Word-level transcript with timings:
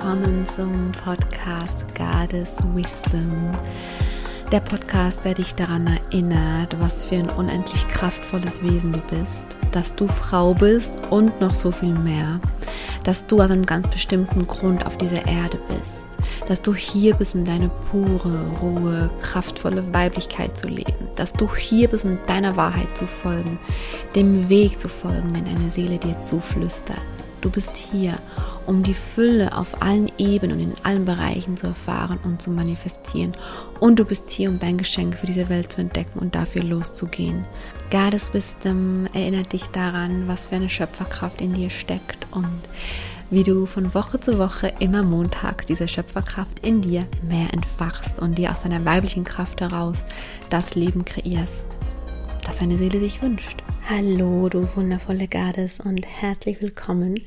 willkommen 0.00 0.46
zum 0.46 0.92
Podcast 0.92 1.84
Goddess 1.94 2.56
Wisdom. 2.74 3.50
Der 4.50 4.60
Podcast, 4.60 5.22
der 5.26 5.34
dich 5.34 5.54
daran 5.54 5.86
erinnert, 5.86 6.74
was 6.80 7.04
für 7.04 7.16
ein 7.16 7.28
unendlich 7.28 7.86
kraftvolles 7.88 8.62
Wesen 8.62 8.94
du 8.94 8.98
bist, 9.14 9.44
dass 9.72 9.94
du 9.94 10.08
Frau 10.08 10.54
bist 10.54 11.02
und 11.10 11.38
noch 11.42 11.54
so 11.54 11.70
viel 11.70 11.92
mehr, 11.92 12.40
dass 13.04 13.26
du 13.26 13.42
aus 13.42 13.50
einem 13.50 13.66
ganz 13.66 13.88
bestimmten 13.88 14.46
Grund 14.46 14.86
auf 14.86 14.96
dieser 14.96 15.26
Erde 15.26 15.58
bist, 15.68 16.08
dass 16.48 16.62
du 16.62 16.74
hier 16.74 17.14
bist, 17.14 17.34
um 17.34 17.44
deine 17.44 17.70
pure, 17.90 18.40
rohe, 18.62 19.10
kraftvolle 19.20 19.92
Weiblichkeit 19.92 20.56
zu 20.56 20.68
leben, 20.68 21.10
dass 21.16 21.34
du 21.34 21.54
hier 21.54 21.88
bist, 21.88 22.06
um 22.06 22.18
deiner 22.26 22.56
Wahrheit 22.56 22.96
zu 22.96 23.06
folgen, 23.06 23.58
dem 24.14 24.48
Weg 24.48 24.80
zu 24.80 24.88
folgen, 24.88 25.34
den 25.34 25.44
deine 25.44 25.70
Seele 25.70 25.98
dir 25.98 26.18
zuflüstert. 26.22 26.96
Du 27.40 27.50
bist 27.50 27.76
hier, 27.76 28.18
um 28.66 28.82
die 28.82 28.94
Fülle 28.94 29.56
auf 29.56 29.82
allen 29.82 30.10
Ebenen 30.18 30.56
und 30.56 30.62
in 30.62 30.74
allen 30.82 31.04
Bereichen 31.04 31.56
zu 31.56 31.68
erfahren 31.68 32.18
und 32.22 32.42
zu 32.42 32.50
manifestieren. 32.50 33.32
Und 33.80 33.98
du 33.98 34.04
bist 34.04 34.28
hier, 34.28 34.50
um 34.50 34.58
dein 34.58 34.76
Geschenk 34.76 35.16
für 35.16 35.26
diese 35.26 35.48
Welt 35.48 35.72
zu 35.72 35.80
entdecken 35.80 36.18
und 36.18 36.34
dafür 36.34 36.62
loszugehen. 36.62 37.44
Goddess 37.90 38.34
Wisdom 38.34 39.06
erinnert 39.14 39.52
dich 39.52 39.64
daran, 39.68 40.28
was 40.28 40.46
für 40.46 40.56
eine 40.56 40.68
Schöpferkraft 40.68 41.40
in 41.40 41.54
dir 41.54 41.70
steckt 41.70 42.26
und 42.30 42.60
wie 43.30 43.42
du 43.44 43.64
von 43.64 43.94
Woche 43.94 44.20
zu 44.20 44.38
Woche 44.38 44.72
immer 44.80 45.02
montags 45.02 45.64
diese 45.64 45.86
Schöpferkraft 45.88 46.58
in 46.66 46.82
dir 46.82 47.06
mehr 47.22 47.52
entfachst 47.52 48.18
und 48.18 48.36
dir 48.36 48.50
aus 48.50 48.60
deiner 48.60 48.84
weiblichen 48.84 49.24
Kraft 49.24 49.60
heraus 49.60 49.98
das 50.50 50.74
Leben 50.74 51.04
kreierst, 51.04 51.78
das 52.50 52.58
deine 52.58 52.78
Seele 52.78 52.98
sich 52.98 53.22
wünscht. 53.22 53.62
Hallo, 53.88 54.48
du 54.48 54.68
wundervolle 54.74 55.28
Goddess 55.28 55.78
und 55.78 56.04
herzlich 56.04 56.60
willkommen 56.60 57.20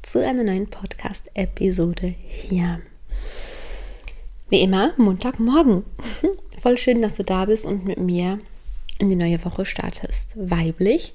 zu 0.00 0.26
einer 0.26 0.42
neuen 0.42 0.70
Podcast-Episode 0.70 2.06
hier. 2.06 2.80
Wie 4.48 4.62
immer, 4.62 4.94
Montagmorgen. 4.96 5.84
Voll 6.62 6.78
schön, 6.78 7.02
dass 7.02 7.12
du 7.12 7.24
da 7.24 7.44
bist 7.44 7.66
und 7.66 7.84
mit 7.84 7.98
mir 7.98 8.38
in 8.98 9.10
die 9.10 9.16
neue 9.16 9.44
Woche 9.44 9.66
startest. 9.66 10.34
Weiblich 10.38 11.12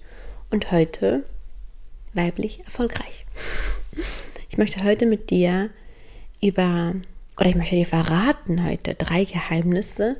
und 0.51 0.71
heute 0.71 1.23
weiblich 2.13 2.63
erfolgreich. 2.65 3.25
Ich 4.49 4.59
möchte 4.59 4.85
heute 4.85 5.05
mit 5.05 5.31
dir 5.31 5.69
über, 6.41 6.93
oder 7.37 7.49
ich 7.49 7.55
möchte 7.55 7.75
dir 7.75 7.85
verraten 7.85 8.63
heute 8.63 8.93
drei 8.93 9.25
Geheimnisse 9.25 10.17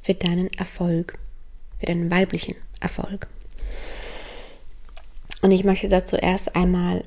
für 0.00 0.14
deinen 0.14 0.50
Erfolg, 0.54 1.18
für 1.80 1.86
deinen 1.86 2.10
weiblichen 2.10 2.54
Erfolg. 2.80 3.28
Und 5.42 5.50
ich 5.50 5.64
möchte 5.64 5.88
dazu 5.88 6.16
erst 6.16 6.56
einmal 6.56 7.04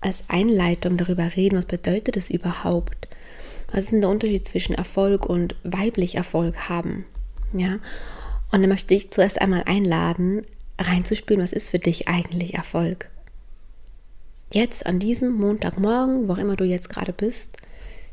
als 0.00 0.24
Einleitung 0.28 0.96
darüber 0.96 1.36
reden, 1.36 1.56
was 1.56 1.66
bedeutet 1.66 2.16
es 2.16 2.28
überhaupt? 2.28 3.08
Was 3.70 3.84
ist 3.84 3.92
denn 3.92 4.02
der 4.02 4.10
Unterschied 4.10 4.46
zwischen 4.46 4.74
Erfolg 4.74 5.26
und 5.26 5.54
weiblich 5.62 6.16
Erfolg 6.16 6.68
haben? 6.68 7.06
Ja? 7.52 7.78
Und 8.50 8.60
dann 8.60 8.68
möchte 8.68 8.94
ich 8.94 9.10
zuerst 9.10 9.40
einmal 9.40 9.62
einladen, 9.64 10.42
reinzuspüren, 10.78 11.42
was 11.42 11.52
ist 11.52 11.70
für 11.70 11.78
dich 11.78 12.08
eigentlich 12.08 12.54
Erfolg? 12.54 13.08
Jetzt 14.52 14.84
an 14.84 14.98
diesem 14.98 15.32
Montagmorgen, 15.32 16.28
wo 16.28 16.34
auch 16.34 16.38
immer 16.38 16.56
du 16.56 16.64
jetzt 16.64 16.90
gerade 16.90 17.14
bist, 17.14 17.56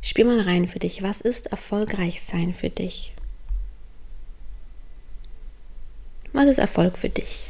spiel 0.01 0.23
mal 0.23 0.39
rein 0.39 0.67
für 0.67 0.79
dich. 0.79 1.03
Was 1.03 1.19
ist 1.19 1.47
erfolgreich 1.47 2.21
sein 2.21 2.53
für 2.53 2.69
dich? 2.69 3.13
Was 6.33 6.45
ist 6.45 6.59
Erfolg 6.59 6.97
für 6.97 7.09
dich? 7.09 7.45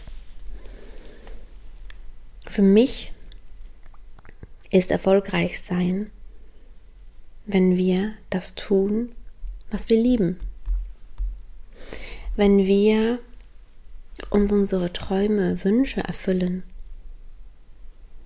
Für 2.48 2.62
mich 2.62 3.12
ist 4.72 4.92
erfolgreich 4.92 5.62
sein, 5.62 6.10
wenn 7.46 7.78
wir 7.78 8.14
das 8.30 8.56
tun, 8.56 9.12
was 9.72 9.90
wir 9.90 10.02
lieben. 10.02 10.40
Wenn 12.36 12.60
wir 12.66 13.20
uns 14.30 14.54
unsere 14.54 14.94
Träume, 14.94 15.64
Wünsche 15.64 16.02
erfüllen, 16.02 16.64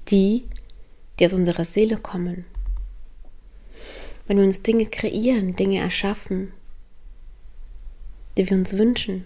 die, 0.09 0.45
die 1.17 1.25
aus 1.25 1.33
unserer 1.33 1.65
Seele 1.65 1.97
kommen. 1.97 2.45
Wenn 4.27 4.37
wir 4.37 4.45
uns 4.45 4.61
Dinge 4.61 4.85
kreieren, 4.85 5.55
Dinge 5.55 5.79
erschaffen, 5.79 6.53
die 8.37 8.49
wir 8.49 8.57
uns 8.57 8.77
wünschen, 8.77 9.25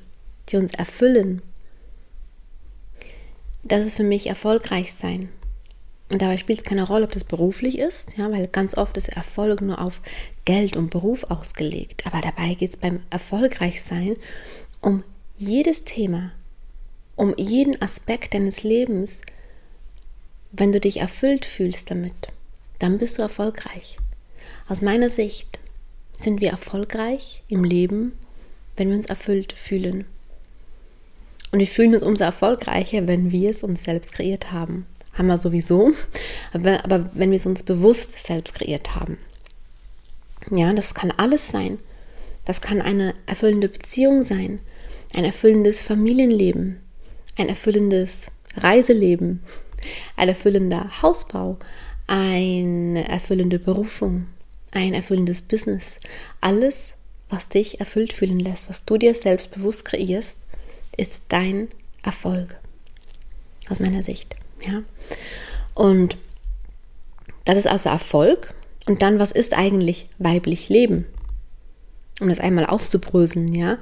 die 0.49 0.57
uns 0.57 0.73
erfüllen, 0.73 1.41
das 3.63 3.85
ist 3.85 3.97
für 3.97 4.03
mich 4.03 4.27
erfolgreich 4.27 4.93
sein. 4.93 5.29
Und 6.09 6.21
dabei 6.21 6.37
spielt 6.37 6.59
es 6.59 6.63
keine 6.63 6.87
Rolle, 6.87 7.03
ob 7.03 7.11
das 7.11 7.25
beruflich 7.25 7.77
ist, 7.77 8.17
ja, 8.17 8.31
weil 8.31 8.47
ganz 8.47 8.77
oft 8.77 8.95
ist 8.95 9.09
Erfolg 9.09 9.61
nur 9.61 9.81
auf 9.81 10.01
Geld 10.45 10.77
und 10.77 10.89
Beruf 10.89 11.25
ausgelegt. 11.25 12.07
Aber 12.07 12.21
dabei 12.21 12.53
geht 12.53 12.71
es 12.71 12.77
beim 12.77 13.01
Erfolgreichsein 13.09 14.13
um 14.79 15.03
jedes 15.37 15.83
Thema, 15.83 16.31
um 17.17 17.33
jeden 17.37 17.81
Aspekt 17.81 18.33
deines 18.33 18.63
Lebens. 18.63 19.19
Wenn 20.53 20.71
du 20.71 20.79
dich 20.79 21.01
erfüllt 21.01 21.43
fühlst 21.43 21.91
damit, 21.91 22.29
dann 22.79 22.97
bist 22.99 23.17
du 23.17 23.21
erfolgreich. 23.21 23.97
Aus 24.69 24.81
meiner 24.81 25.09
Sicht 25.09 25.59
sind 26.17 26.39
wir 26.39 26.51
erfolgreich 26.51 27.43
im 27.49 27.65
Leben, 27.65 28.17
wenn 28.77 28.89
wir 28.89 28.95
uns 28.95 29.07
erfüllt 29.07 29.53
fühlen. 29.53 30.05
Und 31.57 31.61
wir 31.61 31.65
fühlen 31.67 31.95
uns 31.95 32.03
umso 32.03 32.23
erfolgreicher, 32.23 33.07
wenn 33.07 33.31
wir 33.31 33.49
es 33.49 33.63
uns 33.63 33.83
selbst 33.83 34.13
kreiert 34.13 34.51
haben. 34.51 34.85
Haben 35.13 35.25
wir 35.25 35.39
sowieso, 35.39 35.91
aber, 36.53 36.85
aber 36.85 37.09
wenn 37.15 37.31
wir 37.31 37.37
es 37.37 37.47
uns 37.47 37.63
bewusst 37.63 38.11
selbst 38.23 38.53
kreiert 38.53 38.93
haben. 38.93 39.17
Ja, 40.51 40.71
das 40.71 40.93
kann 40.93 41.09
alles 41.17 41.47
sein. 41.47 41.79
Das 42.45 42.61
kann 42.61 42.79
eine 42.79 43.15
erfüllende 43.25 43.69
Beziehung 43.69 44.21
sein, 44.21 44.61
ein 45.15 45.25
erfüllendes 45.25 45.81
Familienleben, 45.81 46.79
ein 47.39 47.49
erfüllendes 47.49 48.27
Reiseleben, 48.57 49.41
ein 50.15 50.27
erfüllender 50.27 51.01
Hausbau, 51.01 51.57
eine 52.05 53.09
erfüllende 53.09 53.57
Berufung, 53.57 54.27
ein 54.73 54.93
erfüllendes 54.93 55.41
Business. 55.41 55.95
Alles, 56.39 56.91
was 57.31 57.49
dich 57.49 57.79
erfüllt 57.79 58.13
fühlen 58.13 58.37
lässt, 58.37 58.69
was 58.69 58.85
du 58.85 58.99
dir 58.99 59.15
selbst 59.15 59.49
bewusst 59.49 59.85
kreierst, 59.85 60.37
ist 60.97 61.23
dein 61.29 61.69
Erfolg. 62.03 62.59
Aus 63.69 63.79
meiner 63.79 64.03
Sicht. 64.03 64.35
Ja. 64.65 64.81
Und 65.75 66.17
das 67.45 67.57
ist 67.57 67.67
also 67.67 67.89
Erfolg. 67.89 68.53
Und 68.87 69.01
dann, 69.01 69.19
was 69.19 69.31
ist 69.31 69.53
eigentlich 69.53 70.07
weiblich 70.17 70.69
Leben? 70.69 71.05
Um 72.19 72.29
das 72.29 72.39
einmal 72.39 72.65
aufzubröseln, 72.65 73.53
ja. 73.53 73.77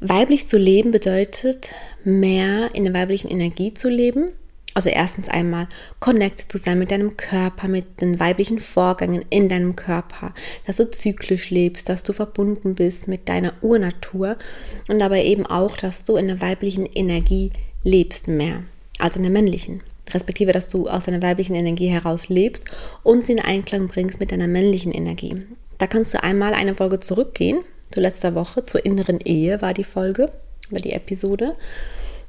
Weiblich 0.00 0.46
zu 0.46 0.58
leben 0.58 0.90
bedeutet, 0.90 1.70
mehr 2.04 2.74
in 2.74 2.84
der 2.84 2.92
weiblichen 2.92 3.30
Energie 3.30 3.72
zu 3.72 3.88
leben, 3.88 4.32
also 4.76 4.90
erstens 4.90 5.30
einmal 5.30 5.68
connected 6.00 6.52
zu 6.52 6.58
sein 6.58 6.78
mit 6.78 6.90
deinem 6.90 7.16
Körper, 7.16 7.66
mit 7.66 8.02
den 8.02 8.20
weiblichen 8.20 8.58
Vorgängen 8.58 9.24
in 9.30 9.48
deinem 9.48 9.74
Körper, 9.74 10.34
dass 10.66 10.76
du 10.76 10.90
zyklisch 10.90 11.48
lebst, 11.48 11.88
dass 11.88 12.02
du 12.02 12.12
verbunden 12.12 12.74
bist 12.74 13.08
mit 13.08 13.30
deiner 13.30 13.54
Urnatur 13.62 14.36
und 14.88 14.98
dabei 14.98 15.24
eben 15.24 15.46
auch, 15.46 15.78
dass 15.78 16.04
du 16.04 16.16
in 16.16 16.26
der 16.26 16.42
weiblichen 16.42 16.84
Energie 16.84 17.52
lebst 17.84 18.28
mehr 18.28 18.64
als 18.98 19.16
in 19.16 19.22
der 19.22 19.32
männlichen. 19.32 19.82
Respektive, 20.12 20.52
dass 20.52 20.68
du 20.68 20.88
aus 20.88 21.04
deiner 21.04 21.22
weiblichen 21.22 21.56
Energie 21.56 21.88
heraus 21.88 22.28
lebst 22.28 22.70
und 23.02 23.26
sie 23.26 23.32
in 23.32 23.40
Einklang 23.40 23.88
bringst 23.88 24.20
mit 24.20 24.30
deiner 24.30 24.46
männlichen 24.46 24.92
Energie. 24.92 25.42
Da 25.78 25.86
kannst 25.86 26.12
du 26.12 26.22
einmal 26.22 26.52
eine 26.52 26.74
Folge 26.74 27.00
zurückgehen, 27.00 27.60
zu 27.92 28.00
letzter 28.02 28.34
Woche, 28.34 28.62
zur 28.66 28.84
inneren 28.84 29.20
Ehe 29.20 29.62
war 29.62 29.72
die 29.72 29.84
Folge 29.84 30.30
oder 30.70 30.80
die 30.82 30.92
Episode. 30.92 31.56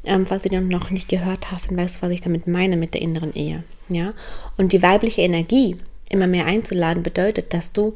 Ähm, 0.07 0.25
falls 0.25 0.43
du 0.43 0.61
noch 0.61 0.89
nicht 0.89 1.09
gehört 1.09 1.51
hast, 1.51 1.69
dann 1.69 1.77
weißt 1.77 1.97
du, 1.97 2.01
was 2.01 2.11
ich 2.11 2.21
damit 2.21 2.47
meine 2.47 2.77
mit 2.77 2.93
der 2.93 3.01
inneren 3.01 3.33
Ehe. 3.33 3.63
Ja? 3.89 4.13
Und 4.57 4.73
die 4.73 4.81
weibliche 4.81 5.21
Energie 5.21 5.77
immer 6.09 6.27
mehr 6.27 6.45
einzuladen, 6.45 7.03
bedeutet, 7.03 7.53
dass 7.53 7.73
du 7.73 7.95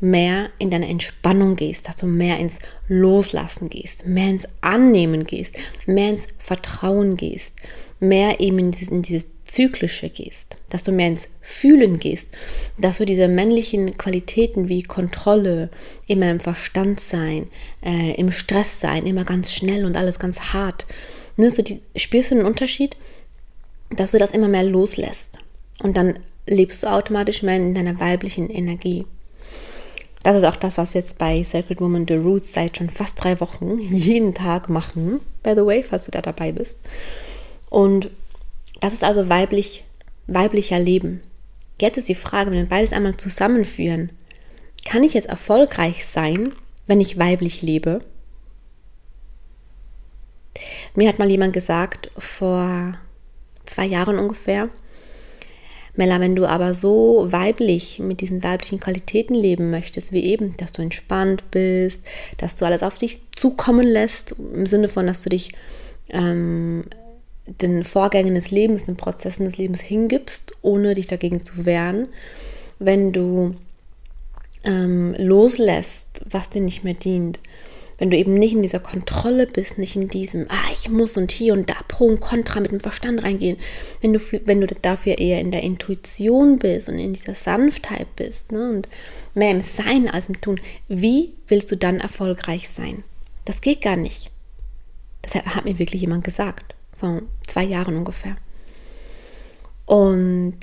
mehr 0.00 0.50
in 0.58 0.70
deine 0.70 0.88
Entspannung 0.88 1.54
gehst, 1.54 1.86
dass 1.86 1.96
du 1.96 2.06
mehr 2.06 2.38
ins 2.38 2.58
Loslassen 2.88 3.68
gehst, 3.68 4.04
mehr 4.04 4.30
ins 4.30 4.46
Annehmen 4.60 5.24
gehst, 5.24 5.56
mehr 5.86 6.08
ins 6.08 6.26
Vertrauen 6.38 7.16
gehst, 7.16 7.54
mehr 8.00 8.40
eben 8.40 8.58
in 8.58 8.72
dieses, 8.72 8.88
in 8.88 9.02
dieses 9.02 9.28
Zyklische 9.44 10.10
gehst, 10.10 10.56
dass 10.70 10.82
du 10.82 10.90
mehr 10.90 11.06
ins 11.06 11.28
Fühlen 11.40 12.00
gehst, 12.00 12.26
dass 12.78 12.98
du 12.98 13.04
diese 13.04 13.28
männlichen 13.28 13.96
Qualitäten 13.96 14.68
wie 14.68 14.82
Kontrolle, 14.82 15.70
immer 16.08 16.30
im 16.30 16.40
Verstand 16.40 16.98
sein, 16.98 17.46
äh, 17.84 18.14
im 18.16 18.32
Stress 18.32 18.80
sein, 18.80 19.06
immer 19.06 19.24
ganz 19.24 19.52
schnell 19.52 19.84
und 19.84 19.96
alles 19.96 20.18
ganz 20.18 20.52
hart, 20.52 20.86
ne, 21.36 21.50
so 21.50 21.62
die, 21.62 21.80
spürst 21.96 22.30
du 22.30 22.36
den 22.36 22.46
Unterschied, 22.46 22.96
dass 23.90 24.12
du 24.12 24.18
das 24.18 24.32
immer 24.32 24.48
mehr 24.48 24.64
loslässt. 24.64 25.38
Und 25.82 25.96
dann 25.96 26.18
lebst 26.46 26.82
du 26.82 26.88
automatisch 26.88 27.42
mehr 27.42 27.56
in 27.56 27.74
deiner 27.74 28.00
weiblichen 28.00 28.50
Energie. 28.50 29.04
Das 30.22 30.36
ist 30.36 30.44
auch 30.44 30.56
das, 30.56 30.78
was 30.78 30.94
wir 30.94 31.00
jetzt 31.00 31.18
bei 31.18 31.42
Sacred 31.42 31.80
Woman 31.80 32.06
The 32.06 32.14
Roots 32.14 32.52
seit 32.52 32.76
schon 32.76 32.90
fast 32.90 33.22
drei 33.22 33.40
Wochen 33.40 33.78
jeden 33.78 34.34
Tag 34.34 34.68
machen. 34.68 35.20
By 35.42 35.54
the 35.56 35.66
way, 35.66 35.82
falls 35.82 36.04
du 36.04 36.10
da 36.12 36.22
dabei 36.22 36.52
bist. 36.52 36.76
Und 37.70 38.10
das 38.80 38.92
ist 38.92 39.04
also 39.04 39.28
weiblich, 39.28 39.84
weiblicher 40.26 40.78
Leben. 40.78 41.22
Jetzt 41.80 41.98
ist 41.98 42.08
die 42.08 42.14
Frage, 42.14 42.50
wenn 42.50 42.58
wir 42.58 42.68
beides 42.68 42.92
einmal 42.92 43.16
zusammenführen, 43.16 44.12
kann 44.84 45.02
ich 45.02 45.14
jetzt 45.14 45.28
erfolgreich 45.28 46.06
sein, 46.06 46.52
wenn 46.86 47.00
ich 47.00 47.18
weiblich 47.18 47.62
lebe? 47.62 48.00
Mir 50.94 51.08
hat 51.08 51.18
mal 51.18 51.30
jemand 51.30 51.52
gesagt, 51.52 52.10
vor 52.18 52.98
zwei 53.66 53.86
Jahren 53.86 54.18
ungefähr, 54.18 54.68
Mella, 55.94 56.20
wenn 56.20 56.36
du 56.36 56.46
aber 56.46 56.72
so 56.72 57.26
weiblich 57.30 57.98
mit 57.98 58.22
diesen 58.22 58.42
weiblichen 58.42 58.80
Qualitäten 58.80 59.34
leben 59.34 59.70
möchtest, 59.70 60.12
wie 60.12 60.24
eben, 60.24 60.56
dass 60.56 60.72
du 60.72 60.80
entspannt 60.80 61.50
bist, 61.50 62.02
dass 62.38 62.56
du 62.56 62.64
alles 62.64 62.82
auf 62.82 62.96
dich 62.96 63.20
zukommen 63.36 63.86
lässt, 63.86 64.32
im 64.32 64.66
Sinne 64.66 64.88
von, 64.88 65.06
dass 65.06 65.22
du 65.22 65.28
dich 65.28 65.52
ähm, 66.08 66.84
den 67.46 67.84
Vorgängen 67.84 68.34
des 68.34 68.50
Lebens, 68.50 68.84
den 68.84 68.96
Prozessen 68.96 69.44
des 69.44 69.58
Lebens 69.58 69.80
hingibst, 69.80 70.52
ohne 70.62 70.94
dich 70.94 71.08
dagegen 71.08 71.44
zu 71.44 71.66
wehren, 71.66 72.08
wenn 72.78 73.12
du 73.12 73.54
ähm, 74.64 75.14
loslässt, 75.18 76.24
was 76.30 76.48
dir 76.48 76.62
nicht 76.62 76.84
mehr 76.84 76.94
dient, 76.94 77.38
wenn 78.02 78.10
du 78.10 78.16
eben 78.16 78.34
nicht 78.34 78.52
in 78.52 78.64
dieser 78.64 78.80
Kontrolle 78.80 79.46
bist, 79.46 79.78
nicht 79.78 79.94
in 79.94 80.08
diesem, 80.08 80.46
ah, 80.48 80.72
ich 80.72 80.88
muss 80.88 81.16
und 81.16 81.30
hier 81.30 81.52
und 81.52 81.70
da 81.70 81.76
pro 81.86 82.06
und 82.06 82.18
contra 82.18 82.58
mit 82.58 82.72
dem 82.72 82.80
Verstand 82.80 83.22
reingehen, 83.22 83.58
wenn 84.00 84.12
du, 84.12 84.18
wenn 84.44 84.60
du 84.60 84.66
dafür 84.66 85.18
eher 85.18 85.38
in 85.38 85.52
der 85.52 85.62
Intuition 85.62 86.58
bist 86.58 86.88
und 86.88 86.98
in 86.98 87.12
dieser 87.12 87.36
Sanftheit 87.36 88.08
bist 88.16 88.50
ne, 88.50 88.70
und 88.70 88.88
mehr 89.34 89.52
im 89.52 89.60
Sein 89.60 90.10
als 90.10 90.28
im 90.28 90.40
Tun, 90.40 90.60
wie 90.88 91.34
willst 91.46 91.70
du 91.70 91.76
dann 91.76 92.00
erfolgreich 92.00 92.70
sein? 92.70 93.04
Das 93.44 93.60
geht 93.60 93.82
gar 93.82 93.94
nicht. 93.94 94.32
Das 95.22 95.36
hat 95.36 95.64
mir 95.64 95.78
wirklich 95.78 96.00
jemand 96.00 96.24
gesagt, 96.24 96.74
vor 96.98 97.22
zwei 97.46 97.62
Jahren 97.62 97.98
ungefähr. 97.98 98.36
Und 99.86 100.54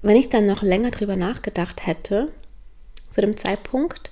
wenn 0.00 0.16
ich 0.16 0.30
dann 0.30 0.46
noch 0.46 0.62
länger 0.62 0.90
drüber 0.90 1.16
nachgedacht 1.16 1.84
hätte, 1.86 2.32
zu 3.10 3.20
dem 3.20 3.36
Zeitpunkt, 3.36 4.10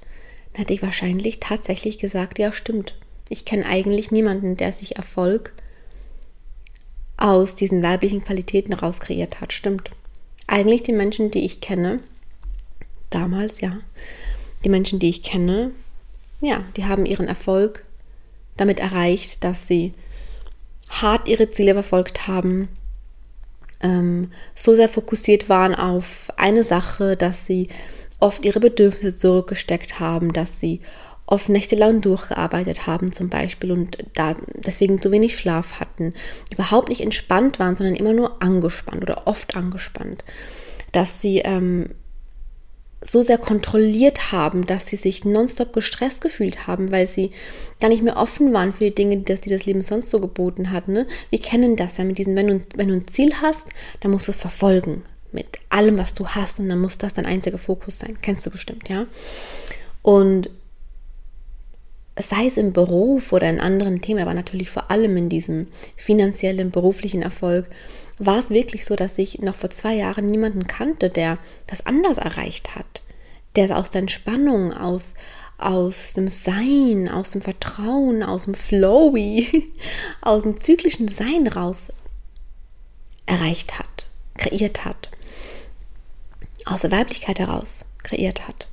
dann 0.52 0.60
hätte 0.60 0.74
ich 0.74 0.82
wahrscheinlich 0.82 1.40
tatsächlich 1.40 1.98
gesagt, 1.98 2.38
ja 2.38 2.52
stimmt. 2.52 2.94
Ich 3.28 3.44
kenne 3.44 3.66
eigentlich 3.66 4.10
niemanden, 4.10 4.56
der 4.56 4.72
sich 4.72 4.96
Erfolg 4.96 5.52
aus 7.16 7.54
diesen 7.54 7.82
weiblichen 7.82 8.22
Qualitäten 8.22 8.72
rauskreiert 8.72 9.40
hat. 9.40 9.52
Stimmt. 9.52 9.90
Eigentlich 10.46 10.82
die 10.82 10.92
Menschen, 10.92 11.30
die 11.30 11.44
ich 11.44 11.60
kenne, 11.60 12.00
damals 13.10 13.60
ja, 13.60 13.78
die 14.64 14.68
Menschen, 14.68 14.98
die 14.98 15.10
ich 15.10 15.22
kenne, 15.22 15.70
ja, 16.40 16.64
die 16.76 16.86
haben 16.86 17.06
ihren 17.06 17.28
Erfolg 17.28 17.84
damit 18.56 18.80
erreicht, 18.80 19.44
dass 19.44 19.68
sie 19.68 19.92
hart 20.88 21.28
ihre 21.28 21.50
Ziele 21.50 21.74
verfolgt 21.74 22.26
haben, 22.26 22.68
ähm, 23.82 24.30
so 24.54 24.74
sehr 24.74 24.88
fokussiert 24.88 25.48
waren 25.48 25.74
auf 25.74 26.32
eine 26.36 26.64
Sache, 26.64 27.16
dass 27.16 27.46
sie 27.46 27.68
oft 28.20 28.44
ihre 28.44 28.60
Bedürfnisse 28.60 29.16
zurückgesteckt 29.16 29.98
haben, 29.98 30.32
dass 30.32 30.60
sie 30.60 30.80
oft 31.30 31.48
nächtelang 31.48 32.00
durchgearbeitet 32.00 32.86
haben 32.86 33.12
zum 33.12 33.28
Beispiel 33.28 33.70
und 33.70 33.98
da 34.14 34.34
deswegen 34.54 35.00
zu 35.00 35.12
wenig 35.12 35.36
Schlaf 35.36 35.78
hatten, 35.78 36.12
überhaupt 36.52 36.88
nicht 36.88 37.00
entspannt 37.00 37.58
waren, 37.58 37.76
sondern 37.76 37.94
immer 37.94 38.12
nur 38.12 38.42
angespannt 38.42 39.02
oder 39.02 39.26
oft 39.26 39.56
angespannt, 39.56 40.24
dass 40.92 41.22
sie 41.22 41.38
ähm, 41.38 41.90
so 43.02 43.22
sehr 43.22 43.38
kontrolliert 43.38 44.32
haben, 44.32 44.66
dass 44.66 44.88
sie 44.88 44.96
sich 44.96 45.24
nonstop 45.24 45.72
gestresst 45.72 46.20
gefühlt 46.20 46.66
haben, 46.66 46.90
weil 46.90 47.06
sie 47.06 47.30
gar 47.80 47.88
nicht 47.88 48.02
mehr 48.02 48.18
offen 48.18 48.52
waren 48.52 48.72
für 48.72 48.84
die 48.84 48.94
Dinge, 48.94 49.16
die 49.18 49.24
das, 49.24 49.40
die 49.40 49.50
das 49.50 49.64
Leben 49.64 49.82
sonst 49.82 50.10
so 50.10 50.20
geboten 50.20 50.70
hat. 50.70 50.88
Ne? 50.88 51.06
Wir 51.30 51.38
kennen 51.38 51.76
das 51.76 51.96
ja 51.96 52.04
mit 52.04 52.18
diesem, 52.18 52.36
wenn 52.36 52.48
du, 52.48 52.60
wenn 52.74 52.88
du 52.88 52.94
ein 52.94 53.08
Ziel 53.08 53.32
hast, 53.40 53.68
dann 54.00 54.10
musst 54.10 54.26
du 54.26 54.32
es 54.32 54.36
verfolgen 54.36 55.04
mit 55.32 55.58
allem, 55.68 55.98
was 55.98 56.14
du 56.14 56.26
hast 56.26 56.60
und 56.60 56.68
dann 56.68 56.80
muss 56.80 56.98
das 56.98 57.14
dein 57.14 57.26
einziger 57.26 57.58
Fokus 57.58 57.98
sein. 57.98 58.18
Kennst 58.20 58.46
du 58.46 58.50
bestimmt, 58.50 58.88
ja? 58.88 59.06
Und 60.02 60.50
sei 62.18 62.46
es 62.46 62.56
im 62.56 62.72
Beruf 62.72 63.32
oder 63.32 63.48
in 63.48 63.60
anderen 63.60 64.00
Themen, 64.00 64.20
aber 64.20 64.34
natürlich 64.34 64.70
vor 64.70 64.90
allem 64.90 65.16
in 65.16 65.28
diesem 65.28 65.66
finanziellen, 65.96 66.70
beruflichen 66.70 67.22
Erfolg, 67.22 67.68
war 68.18 68.38
es 68.38 68.50
wirklich 68.50 68.84
so, 68.84 68.96
dass 68.96 69.16
ich 69.18 69.38
noch 69.38 69.54
vor 69.54 69.70
zwei 69.70 69.94
Jahren 69.94 70.26
niemanden 70.26 70.66
kannte, 70.66 71.08
der 71.08 71.38
das 71.66 71.86
anders 71.86 72.18
erreicht 72.18 72.76
hat, 72.76 73.02
der 73.56 73.76
aus 73.76 73.90
der 73.90 74.02
Entspannung, 74.02 74.72
aus, 74.74 75.14
aus 75.56 76.12
dem 76.12 76.28
Sein, 76.28 77.08
aus 77.08 77.30
dem 77.30 77.40
Vertrauen, 77.40 78.22
aus 78.22 78.44
dem 78.44 78.54
Flowy, 78.54 79.72
aus 80.20 80.42
dem 80.42 80.60
zyklischen 80.60 81.08
Sein 81.08 81.46
raus 81.46 81.88
erreicht 83.24 83.78
hat, 83.78 84.06
kreiert 84.36 84.84
hat 84.84 85.08
aus 86.66 86.82
der 86.82 86.92
Weiblichkeit 86.92 87.38
heraus 87.38 87.84
kreiert 88.02 88.46
hat. 88.46 88.66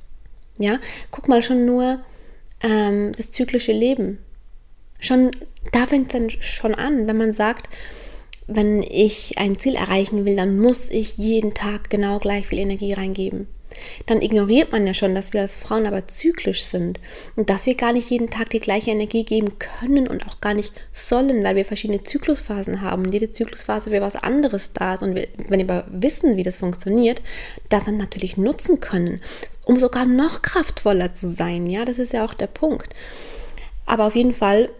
Ja, 0.58 0.78
guck 1.10 1.28
mal 1.28 1.42
schon 1.42 1.64
nur 1.66 2.00
ähm, 2.62 3.12
das 3.16 3.30
zyklische 3.30 3.72
Leben. 3.72 4.18
Schon 5.00 5.30
da 5.72 5.86
fängt 5.86 6.12
es 6.12 6.12
dann 6.12 6.30
schon 6.30 6.74
an, 6.74 7.06
wenn 7.06 7.16
man 7.16 7.32
sagt, 7.32 7.68
wenn 8.46 8.82
ich 8.82 9.38
ein 9.38 9.58
Ziel 9.58 9.74
erreichen 9.74 10.24
will, 10.24 10.36
dann 10.36 10.58
muss 10.58 10.88
ich 10.88 11.18
jeden 11.18 11.54
Tag 11.54 11.90
genau 11.90 12.18
gleich 12.18 12.46
viel 12.46 12.58
Energie 12.58 12.94
reingeben 12.94 13.46
dann 14.06 14.22
ignoriert 14.22 14.72
man 14.72 14.86
ja 14.86 14.94
schon, 14.94 15.14
dass 15.14 15.32
wir 15.32 15.40
als 15.40 15.56
Frauen 15.56 15.86
aber 15.86 16.06
zyklisch 16.06 16.62
sind 16.62 17.00
und 17.36 17.50
dass 17.50 17.66
wir 17.66 17.74
gar 17.74 17.92
nicht 17.92 18.10
jeden 18.10 18.30
Tag 18.30 18.50
die 18.50 18.60
gleiche 18.60 18.90
Energie 18.90 19.24
geben 19.24 19.58
können 19.58 20.08
und 20.08 20.26
auch 20.26 20.40
gar 20.40 20.54
nicht 20.54 20.72
sollen, 20.92 21.44
weil 21.44 21.56
wir 21.56 21.64
verschiedene 21.64 22.02
Zyklusphasen 22.02 22.82
haben 22.82 23.06
und 23.06 23.12
jede 23.12 23.30
Zyklusphase 23.30 23.90
für 23.90 24.00
was 24.00 24.16
anderes 24.16 24.72
da 24.72 24.94
ist 24.94 25.02
und 25.02 25.14
wir, 25.14 25.28
wenn 25.48 25.66
wir 25.66 25.74
aber 25.74 25.86
wissen, 25.90 26.36
wie 26.36 26.42
das 26.42 26.58
funktioniert, 26.58 27.22
das 27.68 27.84
dann 27.84 27.96
natürlich 27.96 28.36
nutzen 28.36 28.80
können, 28.80 29.20
um 29.64 29.76
sogar 29.76 30.06
noch 30.06 30.42
kraftvoller 30.42 31.12
zu 31.12 31.30
sein. 31.30 31.66
Ja, 31.66 31.84
das 31.84 31.98
ist 31.98 32.12
ja 32.12 32.24
auch 32.24 32.34
der 32.34 32.46
Punkt. 32.46 32.94
Aber 33.86 34.06
auf 34.06 34.16
jeden 34.16 34.34
Fall 34.34 34.70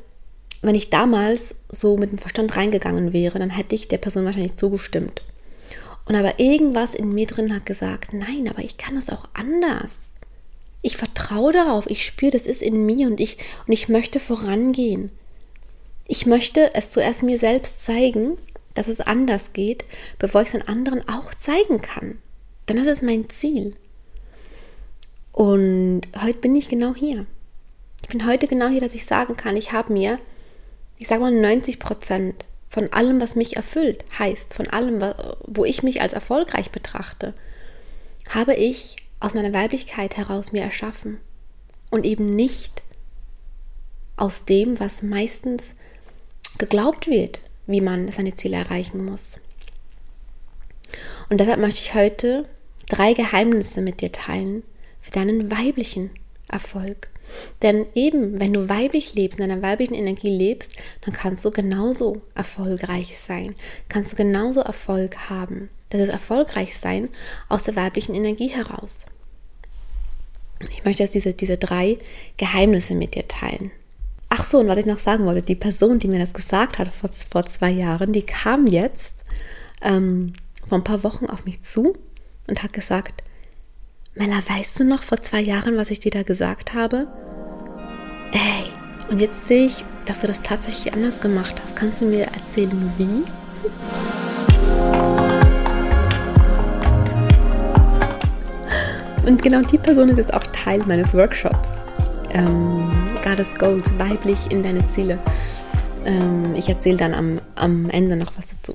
wenn 0.63 0.75
ich 0.75 0.91
damals 0.91 1.55
so 1.71 1.97
mit 1.97 2.11
dem 2.11 2.19
Verstand 2.19 2.57
reingegangen 2.57 3.13
wäre, 3.13 3.39
dann 3.39 3.51
hätte 3.51 3.75
ich 3.75 3.89
der 3.89 3.99
Person 3.99 4.25
wahrscheinlich 4.25 4.57
zugestimmt. 4.57 5.23
Und 6.09 6.15
aber 6.15 6.41
irgendwas 6.41 6.95
in 6.95 7.13
mir 7.13 7.27
drin 7.27 7.55
hat 7.55 7.67
gesagt, 7.67 8.15
nein, 8.15 8.49
aber 8.49 8.65
ich 8.65 8.79
kann 8.79 8.95
das 8.95 9.11
auch 9.11 9.27
anders. 9.35 9.99
Ich 10.81 10.97
vertraue 10.97 11.53
darauf, 11.53 11.89
ich 11.91 12.05
spüre, 12.05 12.33
das 12.33 12.47
ist 12.47 12.63
in 12.63 12.87
mir 12.87 13.09
und 13.09 13.21
ich, 13.21 13.37
und 13.67 13.75
ich 13.75 13.91
möchte 13.91 14.19
vorangehen. 14.19 15.13
Ich 16.07 16.25
möchte 16.25 16.75
es 16.75 16.89
zuerst 16.89 17.23
mir 17.23 17.39
selbst 17.39 17.81
zeigen, 17.81 18.39
dass 18.73 18.89
es 18.89 19.01
anders 19.01 19.53
geht, 19.53 19.85
bevor 20.19 20.41
ich 20.41 20.47
es 20.49 20.53
den 20.53 20.67
anderen 20.67 21.07
auch 21.07 21.35
zeigen 21.35 21.83
kann. 21.83 22.17
Denn 22.69 22.79
das 22.79 22.87
ist 22.87 23.03
mein 23.03 23.29
Ziel. 23.29 23.77
Und 25.33 26.03
heute 26.23 26.39
bin 26.39 26.57
ich 26.57 26.71
genau 26.71 26.95
hier. 26.95 27.27
Ich 28.01 28.09
bin 28.09 28.27
heute 28.27 28.47
genau 28.47 28.69
hier, 28.69 28.81
dass 28.81 28.95
ich 28.95 29.05
sagen 29.05 29.37
kann, 29.37 29.59
ich 29.59 29.73
habe 29.73 29.93
mir, 29.93 30.19
ich 30.99 31.09
sage 31.09 31.21
mal 31.21 31.33
90 31.33 31.79
Prozent 31.79 32.47
von 32.69 32.93
allem, 32.93 33.21
was 33.21 33.35
mich 33.35 33.57
erfüllt, 33.57 34.05
heißt, 34.19 34.55
von 34.55 34.69
allem, 34.69 35.03
wo 35.47 35.65
ich 35.65 35.83
mich 35.83 36.03
als 36.03 36.13
erfolgreich 36.13 36.71
betrachte, 36.71 37.35
habe 38.31 38.55
ich 38.55 38.97
aus 39.21 39.35
meiner 39.35 39.55
Weiblichkeit 39.55 40.17
heraus 40.17 40.53
mir 40.53 40.63
erschaffen 40.63 41.19
und 41.91 42.05
eben 42.05 42.37
nicht 42.37 42.83
aus 44.17 44.45
dem, 44.45 44.79
was 44.81 45.03
meistens 45.03 45.75
geglaubt 46.59 47.07
wird, 47.07 47.41
wie 47.67 47.81
man 47.81 48.11
seine 48.11 48.35
Ziele 48.35 48.57
erreichen 48.57 49.05
muss. 49.05 49.39
Und 51.29 51.39
deshalb 51.41 51.61
möchte 51.61 51.81
ich 51.81 51.95
heute 51.95 52.49
drei 52.89 53.13
Geheimnisse 53.13 53.81
mit 53.81 54.01
dir 54.01 54.13
teilen 54.13 54.63
für 55.01 55.11
deinen 55.11 55.51
weiblichen 55.51 56.11
Erfolg. 56.51 57.11
Denn 57.63 57.87
eben, 57.95 58.41
wenn 58.41 58.53
du 58.53 58.69
weiblich 58.69 59.15
lebst, 59.15 59.39
in 59.39 59.49
deiner 59.49 59.63
weiblichen 59.63 59.95
Energie 59.95 60.31
lebst, 60.31 60.77
dann 61.03 61.15
kannst 61.15 61.45
du 61.45 61.51
genauso 61.51 62.23
erfolgreich 62.35 63.19
sein. 63.19 63.55
Kannst 63.89 64.13
du 64.13 64.17
genauso 64.17 64.61
Erfolg 64.61 65.31
haben. 65.31 65.69
Das 65.91 66.01
ist 66.01 66.13
erfolgreich 66.13 66.77
sein 66.77 67.09
aus 67.49 67.65
der 67.65 67.77
weiblichen 67.77 68.15
Energie 68.15 68.49
heraus. 68.49 69.07
Ich 70.71 70.85
möchte 70.85 71.03
jetzt 71.03 71.15
diese, 71.15 71.35
diese 71.35 71.57
drei 71.57 71.99
Geheimnisse 72.37 72.95
mit 72.95 73.15
dir 73.15 73.29
teilen. 73.29 73.71
Ach 74.29 74.45
so, 74.45 74.59
und 74.59 74.69
was 74.69 74.79
ich 74.79 74.87
noch 74.87 74.99
sagen 74.99 75.25
wollte, 75.25 75.43
die 75.43 75.55
Person, 75.55 75.99
die 75.99 76.09
mir 76.09 76.19
das 76.19 76.35
gesagt 76.35 76.79
hat 76.79 76.93
vor, 76.93 77.11
vor 77.31 77.47
zwei 77.47 77.71
Jahren, 77.71 78.13
die 78.13 78.27
kam 78.27 78.67
jetzt 78.67 79.15
ähm, 79.83 80.35
vor 80.67 80.79
ein 80.79 80.85
paar 80.85 81.05
Wochen 81.05 81.27
auf 81.27 81.45
mich 81.45 81.63
zu 81.63 81.97
und 82.47 82.63
hat 82.63 82.73
gesagt, 82.73 83.23
Mella, 84.19 84.43
weißt 84.49 84.81
du 84.81 84.85
noch 84.85 85.05
vor 85.05 85.21
zwei 85.21 85.41
Jahren, 85.41 85.77
was 85.77 85.93
ich 85.93 86.01
dir 86.01 86.11
da 86.11 86.25
gesagt 86.25 86.75
habe? 86.75 87.07
Ey, 88.33 88.65
und 89.09 89.21
jetzt 89.21 89.47
sehe 89.47 89.67
ich, 89.67 89.85
dass 90.07 90.23
du 90.23 90.27
das 90.27 90.43
tatsächlich 90.43 90.93
anders 90.93 91.21
gemacht 91.21 91.55
hast. 91.63 91.77
Kannst 91.77 92.01
du 92.01 92.07
mir 92.07 92.25
erzählen, 92.25 92.93
wie? 92.99 93.23
Und 99.25 99.41
genau 99.41 99.63
die 99.63 99.79
Person 99.79 100.09
ist 100.09 100.19
jetzt 100.19 100.35
auch 100.35 100.45
Teil 100.49 100.81
meines 100.87 101.15
Workshops. 101.15 101.81
Ähm, 102.31 102.91
Goddess 103.23 103.55
Goals, 103.55 103.97
weiblich 103.99 104.51
in 104.51 104.65
deine 104.65 104.85
Ziele. 104.89 105.21
Ähm, 106.05 106.57
ich 106.57 106.69
erzähle 106.69 106.97
dann 106.97 107.15
am, 107.15 107.41
am 107.55 107.89
Ende 107.91 108.17
noch 108.17 108.33
was 108.37 108.49
dazu. 108.49 108.75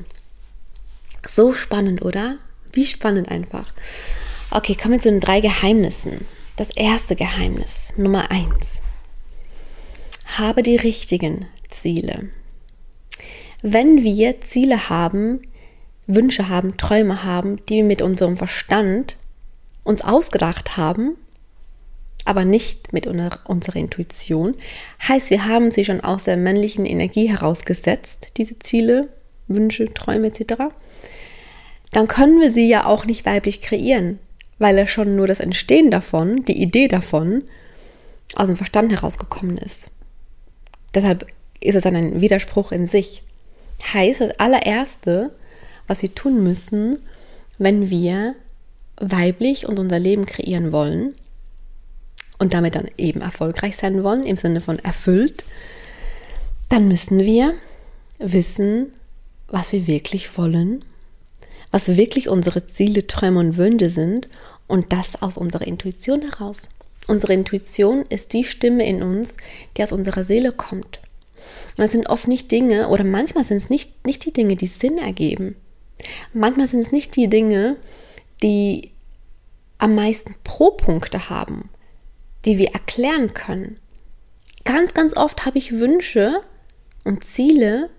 So 1.27 1.51
spannend, 1.51 2.01
oder? 2.01 2.37
Wie 2.71 2.85
spannend 2.85 3.27
einfach. 3.27 3.65
Okay, 4.55 4.75
kommen 4.75 4.93
wir 4.93 5.01
zu 5.01 5.09
den 5.09 5.19
drei 5.19 5.41
Geheimnissen. 5.41 6.27
Das 6.57 6.69
erste 6.69 7.15
Geheimnis, 7.15 7.87
Nummer 7.97 8.29
eins. 8.29 8.81
Habe 10.37 10.61
die 10.61 10.75
richtigen 10.75 11.47
Ziele. 11.71 12.29
Wenn 13.63 14.03
wir 14.03 14.41
Ziele 14.41 14.89
haben, 14.89 15.41
Wünsche 16.05 16.49
haben, 16.49 16.77
Träume 16.77 17.23
haben, 17.23 17.55
die 17.65 17.77
wir 17.77 17.83
mit 17.83 18.03
unserem 18.03 18.37
Verstand 18.37 19.17
uns 19.83 20.03
ausgedacht 20.03 20.77
haben, 20.77 21.17
aber 22.23 22.45
nicht 22.45 22.93
mit 22.93 23.07
unserer 23.07 23.75
Intuition, 23.75 24.53
heißt, 25.07 25.31
wir 25.31 25.47
haben 25.47 25.71
sie 25.71 25.83
schon 25.83 26.01
aus 26.01 26.25
der 26.25 26.37
männlichen 26.37 26.85
Energie 26.85 27.27
herausgesetzt, 27.27 28.33
diese 28.37 28.59
Ziele, 28.59 29.09
Wünsche, 29.47 29.91
Träume 29.91 30.27
etc., 30.27 30.65
dann 31.89 32.07
können 32.07 32.39
wir 32.39 32.51
sie 32.51 32.67
ja 32.67 32.85
auch 32.85 33.05
nicht 33.05 33.25
weiblich 33.25 33.61
kreieren, 33.61 34.19
weil 34.63 34.77
ja 34.77 34.87
schon 34.87 35.17
nur 35.17 35.27
das 35.27 35.41
Entstehen 35.41 35.91
davon, 35.91 36.45
die 36.45 36.61
Idee 36.61 36.87
davon, 36.87 37.43
aus 38.33 38.47
dem 38.47 38.55
Verstand 38.55 38.93
herausgekommen 38.93 39.57
ist. 39.57 39.87
Deshalb 40.95 41.27
ist 41.59 41.75
es 41.75 41.83
dann 41.83 41.97
ein 41.97 42.21
Widerspruch 42.21 42.71
in 42.71 42.87
sich. 42.87 43.23
Heißt, 43.93 44.21
das 44.21 44.39
allererste, 44.39 45.35
was 45.85 46.01
wir 46.01 46.15
tun 46.15 46.45
müssen, 46.45 46.97
wenn 47.57 47.89
wir 47.89 48.35
weiblich 48.95 49.67
und 49.67 49.79
unser 49.79 49.99
Leben 49.99 50.25
kreieren 50.25 50.71
wollen 50.71 51.13
und 52.39 52.53
damit 52.53 52.75
dann 52.75 52.87
eben 52.97 53.19
erfolgreich 53.19 53.75
sein 53.75 54.01
wollen, 54.01 54.23
im 54.23 54.37
Sinne 54.37 54.61
von 54.61 54.79
erfüllt, 54.79 55.43
dann 56.69 56.87
müssen 56.87 57.19
wir 57.19 57.53
wissen, 58.17 58.93
was 59.49 59.73
wir 59.73 59.87
wirklich 59.87 60.37
wollen, 60.37 60.85
was 61.69 61.97
wirklich 61.97 62.29
unsere 62.29 62.65
Ziele, 62.65 63.07
Träume 63.07 63.41
und 63.41 63.57
Wünsche 63.57 63.89
sind 63.89 64.29
und 64.67 64.91
das 64.91 65.21
aus 65.21 65.37
unserer 65.37 65.67
Intuition 65.67 66.21
heraus. 66.21 66.63
Unsere 67.07 67.33
Intuition 67.33 68.05
ist 68.07 68.33
die 68.33 68.43
Stimme 68.43 68.85
in 68.87 69.03
uns, 69.03 69.37
die 69.75 69.83
aus 69.83 69.91
unserer 69.91 70.23
Seele 70.23 70.51
kommt. 70.51 70.99
Und 71.77 71.83
es 71.83 71.91
sind 71.91 72.09
oft 72.09 72.27
nicht 72.27 72.51
Dinge, 72.51 72.89
oder 72.89 73.03
manchmal 73.03 73.43
sind 73.43 73.57
es 73.57 73.69
nicht, 73.69 74.05
nicht 74.05 74.25
die 74.25 74.33
Dinge, 74.33 74.55
die 74.55 74.67
Sinn 74.67 74.97
ergeben. 74.97 75.55
Manchmal 76.33 76.67
sind 76.67 76.81
es 76.81 76.91
nicht 76.91 77.15
die 77.15 77.27
Dinge, 77.27 77.77
die 78.41 78.91
am 79.77 79.95
meisten 79.95 80.33
Pro-Punkte 80.43 81.29
haben, 81.29 81.69
die 82.45 82.57
wir 82.57 82.69
erklären 82.69 83.33
können. 83.33 83.79
Ganz, 84.63 84.93
ganz 84.93 85.15
oft 85.17 85.45
habe 85.45 85.57
ich 85.57 85.79
Wünsche 85.79 86.41
und 87.03 87.23
Ziele, 87.23 87.89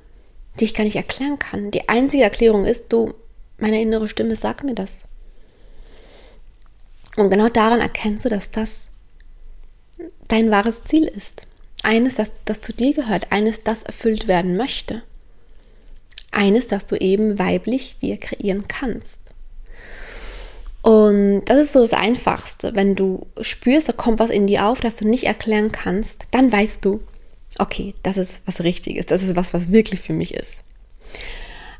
die 0.58 0.64
ich 0.64 0.74
gar 0.74 0.84
nicht 0.84 0.96
erklären 0.96 1.38
kann. 1.38 1.70
Die 1.70 1.88
einzige 1.88 2.22
Erklärung 2.22 2.64
ist, 2.64 2.92
du, 2.92 3.12
meine 3.58 3.82
innere 3.82 4.08
Stimme 4.08 4.36
sagt 4.36 4.64
mir 4.64 4.74
das. 4.74 5.04
Und 7.16 7.30
genau 7.30 7.48
daran 7.48 7.80
erkennst 7.80 8.24
du, 8.24 8.28
dass 8.28 8.50
das 8.50 8.88
dein 10.28 10.50
wahres 10.50 10.84
Ziel 10.84 11.04
ist. 11.04 11.46
Eines, 11.82 12.16
das, 12.16 12.42
das 12.44 12.60
zu 12.60 12.72
dir 12.72 12.94
gehört, 12.94 13.30
eines, 13.30 13.62
das 13.62 13.82
erfüllt 13.82 14.26
werden 14.26 14.56
möchte. 14.56 15.02
Eines, 16.32 16.66
das 16.66 16.86
du 16.86 16.96
eben 16.96 17.38
weiblich 17.38 17.98
dir 17.98 18.16
kreieren 18.16 18.66
kannst. 18.66 19.20
Und 20.82 21.44
das 21.46 21.58
ist 21.58 21.72
so 21.72 21.80
das 21.80 21.92
Einfachste. 21.92 22.74
Wenn 22.74 22.94
du 22.94 23.26
spürst, 23.40 23.88
da 23.88 23.92
kommt 23.92 24.18
was 24.18 24.30
in 24.30 24.46
dir 24.46 24.66
auf, 24.66 24.80
das 24.80 24.96
du 24.96 25.08
nicht 25.08 25.24
erklären 25.24 25.72
kannst, 25.72 26.26
dann 26.30 26.50
weißt 26.50 26.84
du, 26.84 27.00
okay, 27.58 27.94
das 28.02 28.16
ist 28.16 28.42
was 28.46 28.62
Richtiges, 28.62 29.06
das 29.06 29.22
ist 29.22 29.36
was, 29.36 29.54
was 29.54 29.70
wirklich 29.72 30.00
für 30.00 30.12
mich 30.12 30.34
ist. 30.34 30.60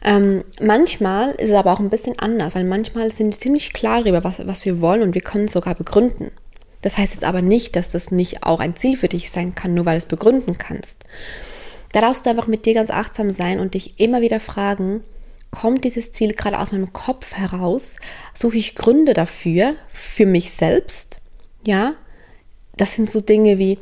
Ähm, 0.05 0.45
manchmal 0.61 1.31
ist 1.33 1.49
es 1.49 1.57
aber 1.57 1.73
auch 1.73 1.81
ein 1.81 1.89
bisschen 1.89 2.19
anders, 2.19 2.55
weil 2.55 2.65
manchmal 2.65 3.11
sind 3.11 3.33
wir 3.33 3.41
ziemlich 3.41 3.73
klar 3.73 4.03
darüber, 4.03 4.23
was, 4.23 4.47
was 4.47 4.65
wir 4.67 4.81
wollen 4.83 5.03
und 5.03 5.15
wir 5.15 5.23
können 5.23 5.47
es 5.47 5.53
sogar 5.53 5.75
begründen. 5.75 6.31
Das 6.83 6.99
heißt 6.99 7.15
jetzt 7.15 7.25
aber 7.25 7.41
nicht, 7.41 7.75
dass 7.77 7.91
das 7.91 8.11
nicht 8.11 8.43
auch 8.43 8.61
ein 8.61 8.77
Ziel 8.77 8.99
für 8.99 9.09
dich 9.09 9.31
sein 9.31 9.55
kann, 9.55 9.73
nur 9.73 9.87
weil 9.87 9.95
du 9.95 9.99
es 9.99 10.07
begründen 10.07 10.59
kannst. 10.59 10.99
Da 11.93 12.03
darfst 12.03 12.27
du 12.27 12.31
einfach 12.31 12.47
mit 12.47 12.67
dir 12.67 12.75
ganz 12.75 12.91
achtsam 12.91 13.31
sein 13.31 13.59
und 13.59 13.73
dich 13.73 13.99
immer 13.99 14.21
wieder 14.21 14.41
fragen, 14.41 15.03
kommt 15.51 15.85
dieses 15.85 16.13
Ziel 16.13 16.35
gerade 16.35 16.59
aus 16.59 16.73
meinem 16.73 16.93
Kopf 16.93 17.33
heraus? 17.33 17.97
Suche 18.35 18.59
ich 18.59 18.75
Gründe 18.75 19.15
dafür, 19.15 19.77
für 19.91 20.27
mich 20.27 20.51
selbst? 20.51 21.19
Ja, 21.67 21.95
das 22.77 22.97
sind 22.97 23.11
so 23.11 23.21
Dinge 23.21 23.59
wie, 23.59 23.79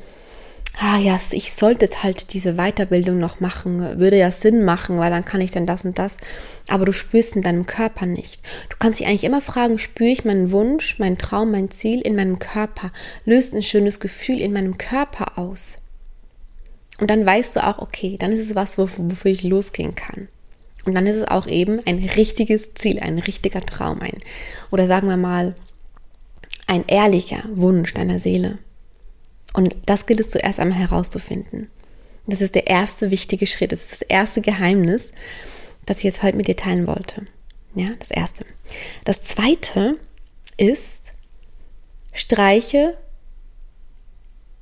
ah 0.79 0.99
ja, 0.99 1.19
ich 1.31 1.53
sollte 1.53 1.85
jetzt 1.85 2.03
halt 2.03 2.33
diese 2.33 2.55
Weiterbildung 2.55 3.19
noch 3.19 3.41
machen, 3.41 3.99
würde 3.99 4.17
ja 4.17 4.31
Sinn 4.31 4.65
machen, 4.65 4.99
weil 4.99 5.11
dann 5.11 5.25
kann 5.25 5.41
ich 5.41 5.51
dann 5.51 5.67
das 5.67 5.85
und 5.85 5.99
das, 5.99 6.17
aber 6.69 6.87
du 6.87 6.93
spürst 6.93 7.37
in 7.37 7.43
deinem 7.43 7.67
Körper 7.67 8.07
nicht. 8.07 8.41
Du 8.71 8.77
kannst 8.79 8.99
dich 8.99 9.07
eigentlich 9.07 9.25
immer 9.25 9.41
fragen, 9.41 9.79
spüre 9.79 10.11
ich 10.11 10.25
meinen 10.25 10.51
Wunsch, 10.51 10.99
meinen 10.99 11.19
Traum, 11.19 11.51
mein 11.51 11.71
Ziel 11.71 12.01
in 12.01 12.17
meinem 12.17 12.39
Körper? 12.39 12.91
Löst 13.25 13.55
ein 13.55 13.63
schönes 13.63 14.01
Gefühl 14.01 14.41
in 14.41 14.53
meinem 14.53 14.79
Körper 14.79 15.39
aus? 15.39 15.79
Und 17.01 17.11
dann 17.11 17.27
weißt 17.27 17.57
du 17.57 17.67
auch, 17.67 17.79
okay, 17.79 18.17
dann 18.19 18.33
ist 18.33 18.49
es 18.49 18.55
was, 18.55 18.79
wofür 18.79 19.31
ich 19.31 19.43
losgehen 19.43 19.95
kann. 19.95 20.29
Und 20.85 20.95
dann 20.95 21.07
ist 21.07 21.17
es 21.17 21.29
auch 21.29 21.47
eben 21.47 21.81
ein 21.87 21.99
richtiges 21.99 22.75
Ziel, 22.75 22.99
ein 23.01 23.19
richtiger 23.19 23.65
Traum, 23.65 24.01
ein, 24.01 24.19
oder 24.71 24.87
sagen 24.87 25.09
wir 25.09 25.17
mal, 25.17 25.55
ein 26.67 26.85
ehrlicher 26.87 27.45
Wunsch 27.55 27.93
deiner 27.95 28.19
Seele. 28.19 28.59
Und 29.55 29.77
das 29.87 30.07
gilt 30.07 30.21
es 30.21 30.31
zuerst 30.31 30.61
einmal 30.61 30.79
herauszufinden. 30.79 31.71
Das 32.27 32.41
ist 32.41 32.55
der 32.55 32.69
erste 32.69 33.11
wichtige 33.11 33.47
Schritt. 33.47 33.73
Das 33.73 33.83
ist 33.83 33.93
das 33.93 34.03
erste 34.03 34.41
Geheimnis, 34.41 35.13
das 35.87 35.99
ich 35.99 36.05
jetzt 36.05 36.23
heute 36.23 36.37
mit 36.37 36.49
dir 36.49 36.57
teilen 36.57 36.87
wollte. 36.87 37.27
Ja, 37.75 37.89
das 37.99 38.11
erste. 38.11 38.45
Das 39.05 39.23
zweite 39.23 39.99
ist, 40.57 41.13
streiche 42.13 42.97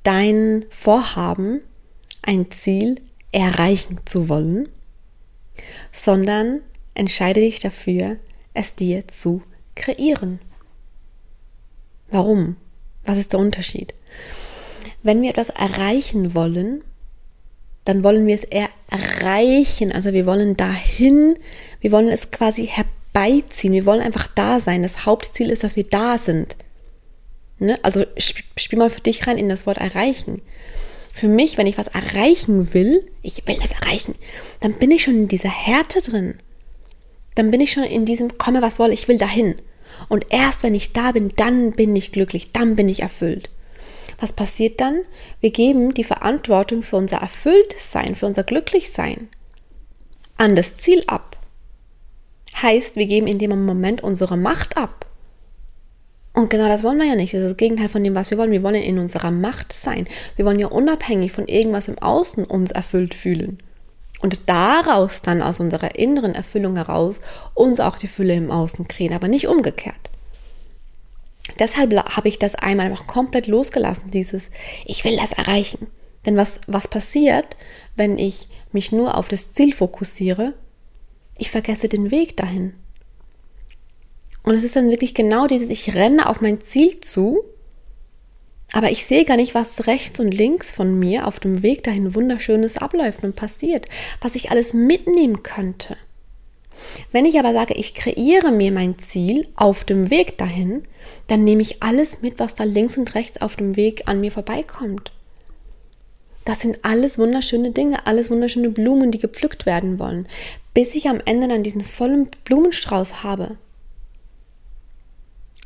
dein 0.03 0.65
Vorhaben, 0.69 1.61
ein 2.23 2.49
Ziel 2.51 3.01
erreichen 3.31 3.99
zu 4.05 4.29
wollen 4.29 4.69
sondern 5.91 6.61
entscheide 6.93 7.39
dich 7.39 7.59
dafür, 7.59 8.17
es 8.53 8.75
dir 8.75 9.07
zu 9.07 9.41
kreieren. 9.75 10.39
Warum? 12.09 12.57
Was 13.03 13.17
ist 13.17 13.33
der 13.33 13.39
Unterschied? 13.39 13.93
Wenn 15.03 15.21
wir 15.21 15.29
etwas 15.29 15.49
erreichen 15.49 16.35
wollen, 16.35 16.83
dann 17.85 18.03
wollen 18.03 18.27
wir 18.27 18.35
es 18.35 18.43
eher 18.43 18.69
erreichen. 18.89 19.91
Also 19.91 20.13
wir 20.13 20.25
wollen 20.25 20.55
dahin, 20.55 21.35
wir 21.79 21.91
wollen 21.91 22.09
es 22.09 22.31
quasi 22.31 22.67
herbeiziehen. 22.67 23.73
Wir 23.73 23.85
wollen 23.85 24.01
einfach 24.01 24.27
da 24.27 24.59
sein. 24.59 24.83
Das 24.83 25.05
Hauptziel 25.05 25.49
ist, 25.49 25.63
dass 25.63 25.75
wir 25.75 25.85
da 25.85 26.17
sind. 26.17 26.55
Ne? 27.57 27.79
Also 27.83 28.05
spiel 28.17 28.77
mal 28.77 28.89
für 28.89 29.01
dich 29.01 29.25
rein 29.25 29.37
in 29.37 29.49
das 29.49 29.65
Wort 29.65 29.77
erreichen 29.77 30.41
für 31.13 31.27
mich, 31.27 31.57
wenn 31.57 31.67
ich 31.67 31.77
was 31.77 31.87
erreichen 31.87 32.73
will, 32.73 33.05
ich 33.21 33.45
will 33.45 33.57
es 33.61 33.71
erreichen, 33.71 34.15
dann 34.59 34.73
bin 34.73 34.91
ich 34.91 35.03
schon 35.03 35.15
in 35.15 35.27
dieser 35.27 35.49
Härte 35.49 36.01
drin. 36.01 36.35
Dann 37.35 37.51
bin 37.51 37.61
ich 37.61 37.71
schon 37.71 37.83
in 37.83 38.05
diesem, 38.05 38.37
komme 38.37 38.61
was 38.61 38.79
wolle, 38.79 38.93
ich 38.93 39.07
will 39.07 39.17
dahin. 39.17 39.55
Und 40.09 40.25
erst 40.29 40.63
wenn 40.63 40.75
ich 40.75 40.93
da 40.93 41.11
bin, 41.11 41.29
dann 41.35 41.71
bin 41.71 41.95
ich 41.95 42.11
glücklich, 42.11 42.51
dann 42.51 42.75
bin 42.75 42.89
ich 42.89 43.01
erfüllt. 43.01 43.49
Was 44.21 44.33
passiert 44.33 44.79
dann? 44.79 45.01
Wir 45.39 45.49
geben 45.49 45.95
die 45.95 46.03
Verantwortung 46.03 46.83
für 46.83 46.95
unser 46.95 47.17
Erfülltsein, 47.17 48.13
für 48.13 48.27
unser 48.27 48.43
Glücklichsein 48.43 49.27
an 50.37 50.55
das 50.55 50.77
Ziel 50.77 51.03
ab. 51.07 51.37
Heißt, 52.61 52.97
wir 52.97 53.07
geben 53.07 53.25
in 53.25 53.39
dem 53.39 53.65
Moment 53.65 54.03
unsere 54.03 54.37
Macht 54.37 54.77
ab. 54.77 55.07
Und 56.33 56.51
genau 56.51 56.67
das 56.67 56.83
wollen 56.83 56.99
wir 56.99 57.07
ja 57.07 57.15
nicht. 57.15 57.33
Das 57.33 57.41
ist 57.41 57.49
das 57.49 57.57
Gegenteil 57.57 57.89
von 57.89 58.03
dem, 58.03 58.13
was 58.13 58.29
wir 58.29 58.37
wollen. 58.37 58.51
Wir 58.51 58.61
wollen 58.61 58.75
in 58.75 58.99
unserer 58.99 59.31
Macht 59.31 59.75
sein. 59.75 60.07
Wir 60.35 60.45
wollen 60.45 60.59
ja 60.59 60.67
unabhängig 60.67 61.31
von 61.31 61.47
irgendwas 61.47 61.87
im 61.87 61.97
Außen 61.97 62.45
uns 62.45 62.69
erfüllt 62.69 63.15
fühlen. 63.15 63.57
Und 64.21 64.47
daraus 64.47 65.23
dann 65.23 65.41
aus 65.41 65.59
unserer 65.59 65.95
inneren 65.95 66.35
Erfüllung 66.35 66.75
heraus 66.75 67.21
uns 67.55 67.79
auch 67.79 67.97
die 67.97 68.07
Fülle 68.07 68.35
im 68.35 68.51
Außen 68.51 68.87
kreieren, 68.87 69.15
aber 69.15 69.27
nicht 69.27 69.47
umgekehrt. 69.47 70.10
Deshalb 71.59 71.93
habe 72.15 72.27
ich 72.27 72.39
das 72.39 72.55
einmal 72.55 72.87
einfach 72.87 73.07
komplett 73.07 73.47
losgelassen, 73.47 74.11
dieses, 74.11 74.49
ich 74.85 75.03
will 75.03 75.17
das 75.17 75.31
erreichen. 75.31 75.87
Denn 76.25 76.37
was, 76.37 76.61
was 76.67 76.87
passiert, 76.87 77.57
wenn 77.95 78.17
ich 78.17 78.47
mich 78.71 78.91
nur 78.91 79.17
auf 79.17 79.27
das 79.27 79.51
Ziel 79.53 79.73
fokussiere? 79.73 80.53
Ich 81.37 81.49
vergesse 81.49 81.87
den 81.87 82.11
Weg 82.11 82.37
dahin. 82.37 82.73
Und 84.43 84.55
es 84.55 84.63
ist 84.63 84.75
dann 84.75 84.89
wirklich 84.89 85.13
genau 85.13 85.47
dieses, 85.47 85.69
ich 85.69 85.95
renne 85.95 86.27
auf 86.27 86.41
mein 86.41 86.61
Ziel 86.61 86.99
zu, 86.99 87.43
aber 88.73 88.91
ich 88.91 89.05
sehe 89.05 89.25
gar 89.25 89.35
nicht, 89.35 89.53
was 89.53 89.87
rechts 89.87 90.19
und 90.19 90.31
links 90.31 90.71
von 90.71 90.97
mir 90.97 91.27
auf 91.27 91.39
dem 91.39 91.61
Weg 91.61 91.83
dahin 91.83 92.15
wunderschönes 92.15 92.77
abläuft 92.77 93.23
und 93.23 93.35
passiert, 93.35 93.87
was 94.21 94.35
ich 94.35 94.49
alles 94.49 94.73
mitnehmen 94.73 95.43
könnte. 95.43 95.97
Wenn 97.11 97.25
ich 97.25 97.37
aber 97.39 97.53
sage, 97.53 97.73
ich 97.73 97.93
kreiere 97.93 98.51
mir 98.51 98.71
mein 98.71 98.97
Ziel 98.97 99.47
auf 99.55 99.83
dem 99.83 100.09
Weg 100.09 100.37
dahin, 100.37 100.83
dann 101.27 101.43
nehme 101.43 101.61
ich 101.61 101.83
alles 101.83 102.21
mit, 102.21 102.39
was 102.39 102.55
da 102.55 102.63
links 102.63 102.97
und 102.97 103.13
rechts 103.15 103.41
auf 103.41 103.55
dem 103.55 103.75
Weg 103.75 104.07
an 104.07 104.19
mir 104.19 104.31
vorbeikommt. 104.31 105.11
Das 106.45 106.61
sind 106.61 106.79
alles 106.83 107.17
wunderschöne 107.19 107.71
Dinge, 107.71 108.07
alles 108.07 108.31
wunderschöne 108.31 108.69
Blumen, 108.69 109.11
die 109.11 109.19
gepflückt 109.19 109.65
werden 109.65 109.99
wollen, 109.99 110.27
bis 110.73 110.95
ich 110.95 111.07
am 111.07 111.21
Ende 111.25 111.47
dann 111.47 111.63
diesen 111.63 111.81
vollen 111.81 112.29
Blumenstrauß 112.45 113.23
habe. 113.23 113.57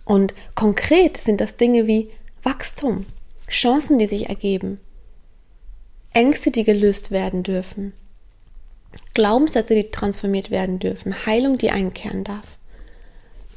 Und 0.03 0.33
konkret 0.53 1.17
sind 1.17 1.41
das 1.41 1.57
Dinge 1.57 1.87
wie 1.87 2.09
Wachstum, 2.43 3.05
Chancen, 3.49 3.97
die 3.97 4.07
sich 4.07 4.29
ergeben, 4.29 4.79
Ängste, 6.13 6.51
die 6.51 6.63
gelöst 6.63 7.11
werden 7.11 7.43
dürfen, 7.43 7.93
Glaubenssätze, 9.13 9.75
die 9.75 9.91
transformiert 9.91 10.51
werden 10.51 10.79
dürfen, 10.79 11.25
Heilung, 11.25 11.57
die 11.57 11.71
einkehren 11.71 12.23
darf. 12.23 12.57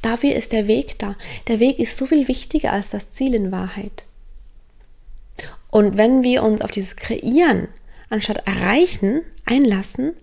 Dafür 0.03 0.35
ist 0.35 0.53
der 0.53 0.69
Weg 0.69 0.99
da. 0.99 1.17
Der 1.49 1.61
Weg 1.61 1.79
ist 1.79 1.97
so 1.97 2.07
viel 2.07 2.29
wichtiger 2.29 2.73
als 2.73 2.91
das 2.91 3.11
Ziel 3.11 3.35
in 3.35 3.51
Wahrheit. 3.51 4.05
Und 5.71 5.97
wenn 5.97 6.23
wir 6.23 6.43
uns 6.43 6.63
auf 6.63 6.71
dieses 6.71 6.97
Kreieren 6.97 7.69
anstatt 8.09 8.47
erreichen 8.47 9.23
einlassen, 9.45 10.15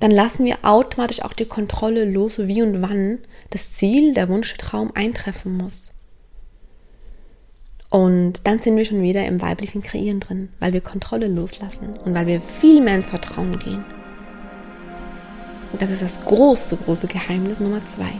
dann 0.00 0.10
lassen 0.10 0.44
wir 0.44 0.58
automatisch 0.62 1.22
auch 1.22 1.32
die 1.32 1.46
Kontrolle 1.46 2.04
los, 2.04 2.38
wie 2.38 2.62
und 2.62 2.82
wann 2.82 3.18
das 3.50 3.72
Ziel, 3.72 4.14
der 4.14 4.28
Wunsch, 4.28 4.54
der 4.56 4.66
Traum 4.66 4.92
eintreffen 4.94 5.56
muss. 5.56 5.93
Und 7.94 8.40
dann 8.42 8.60
sind 8.60 8.76
wir 8.76 8.84
schon 8.84 9.02
wieder 9.02 9.24
im 9.24 9.40
weiblichen 9.40 9.80
Kreieren 9.80 10.18
drin, 10.18 10.48
weil 10.58 10.72
wir 10.72 10.80
Kontrolle 10.80 11.28
loslassen 11.28 11.90
und 12.04 12.12
weil 12.12 12.26
wir 12.26 12.40
viel 12.40 12.80
mehr 12.80 12.96
ins 12.96 13.06
Vertrauen 13.06 13.56
gehen. 13.60 13.84
Und 15.70 15.80
das 15.80 15.92
ist 15.92 16.02
das 16.02 16.20
große, 16.24 16.76
große 16.78 17.06
Geheimnis 17.06 17.60
Nummer 17.60 17.80
zwei. 17.86 18.10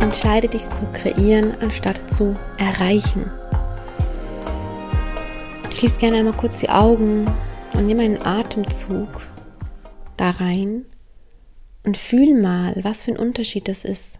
Entscheide 0.00 0.48
dich 0.48 0.66
zu 0.70 0.86
kreieren, 0.94 1.52
anstatt 1.60 2.10
zu 2.10 2.34
erreichen. 2.56 3.30
Schließ 5.74 5.98
gerne 5.98 6.16
einmal 6.16 6.32
kurz 6.32 6.60
die 6.60 6.70
Augen 6.70 7.30
und 7.74 7.84
nimm 7.84 8.00
einen 8.00 8.24
Atemzug 8.24 9.28
da 10.16 10.30
rein 10.30 10.86
und 11.84 11.98
fühl 11.98 12.40
mal, 12.40 12.74
was 12.82 13.02
für 13.02 13.10
ein 13.10 13.18
Unterschied 13.18 13.68
das 13.68 13.84
ist. 13.84 14.18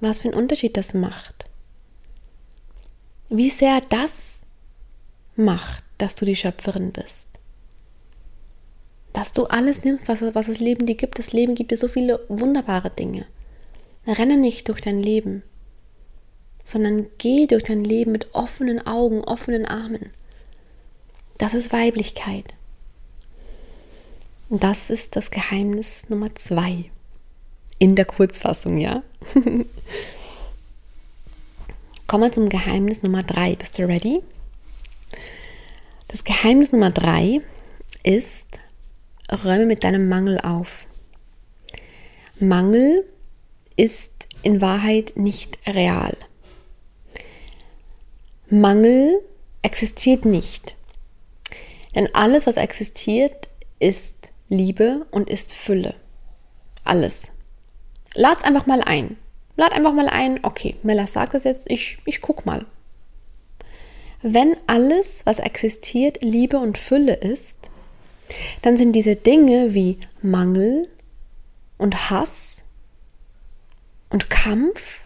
Was 0.00 0.20
für 0.20 0.28
ein 0.28 0.34
Unterschied 0.34 0.76
das 0.76 0.94
macht. 0.94 1.46
Wie 3.28 3.50
sehr 3.50 3.80
das 3.80 4.42
macht, 5.34 5.84
dass 5.98 6.14
du 6.14 6.24
die 6.24 6.36
Schöpferin 6.36 6.92
bist. 6.92 7.28
Dass 9.12 9.32
du 9.32 9.44
alles 9.44 9.84
nimmst, 9.84 10.06
was, 10.08 10.22
was 10.22 10.46
das 10.46 10.60
Leben 10.60 10.86
dir 10.86 10.96
gibt. 10.96 11.18
Das 11.18 11.32
Leben 11.32 11.54
gibt 11.54 11.70
dir 11.70 11.76
so 11.76 11.88
viele 11.88 12.24
wunderbare 12.28 12.90
Dinge. 12.90 13.26
Renne 14.06 14.36
nicht 14.36 14.68
durch 14.68 14.80
dein 14.80 15.00
Leben, 15.00 15.42
sondern 16.62 17.06
geh 17.18 17.46
durch 17.46 17.64
dein 17.64 17.84
Leben 17.84 18.12
mit 18.12 18.34
offenen 18.34 18.86
Augen, 18.86 19.24
offenen 19.24 19.66
Armen. 19.66 20.10
Das 21.38 21.54
ist 21.54 21.72
Weiblichkeit. 21.72 22.54
Und 24.48 24.62
das 24.62 24.90
ist 24.90 25.16
das 25.16 25.30
Geheimnis 25.30 26.08
Nummer 26.08 26.34
zwei. 26.34 26.90
In 27.78 27.94
der 27.94 28.04
Kurzfassung, 28.04 28.78
ja. 28.78 29.02
Kommen 32.06 32.24
wir 32.24 32.32
zum 32.32 32.48
Geheimnis 32.48 33.02
Nummer 33.02 33.22
drei. 33.22 33.56
Bist 33.56 33.78
du 33.78 33.86
ready? 33.86 34.22
Das 36.08 36.24
Geheimnis 36.24 36.72
Nummer 36.72 36.90
drei 36.90 37.40
ist, 38.02 38.46
räume 39.44 39.66
mit 39.66 39.84
deinem 39.84 40.08
Mangel 40.08 40.40
auf. 40.40 40.86
Mangel 42.38 43.04
ist 43.76 44.12
in 44.42 44.60
Wahrheit 44.60 45.14
nicht 45.16 45.58
real. 45.66 46.16
Mangel 48.48 49.20
existiert 49.62 50.24
nicht. 50.24 50.76
Denn 51.94 52.14
alles, 52.14 52.46
was 52.46 52.56
existiert, 52.56 53.48
ist 53.80 54.30
Liebe 54.48 55.06
und 55.10 55.28
ist 55.28 55.54
Fülle. 55.54 55.94
Alles. 56.84 57.32
Lad's 58.16 58.44
einfach 58.44 58.66
mal 58.66 58.82
ein. 58.82 59.16
Lad 59.56 59.72
einfach 59.72 59.92
mal 59.92 60.08
ein, 60.08 60.40
okay, 60.42 60.76
Mella 60.82 61.06
sagt 61.06 61.34
das 61.34 61.44
jetzt, 61.44 61.70
ich, 61.70 61.98
ich 62.04 62.20
guck 62.20 62.44
mal. 62.46 62.66
Wenn 64.22 64.56
alles, 64.66 65.20
was 65.24 65.38
existiert, 65.38 66.22
Liebe 66.22 66.58
und 66.58 66.78
Fülle 66.78 67.14
ist, 67.14 67.70
dann 68.62 68.76
sind 68.76 68.92
diese 68.92 69.16
Dinge 69.16 69.74
wie 69.74 69.98
Mangel 70.22 70.82
und 71.78 72.10
Hass 72.10 72.62
und 74.10 74.30
Kampf, 74.30 75.00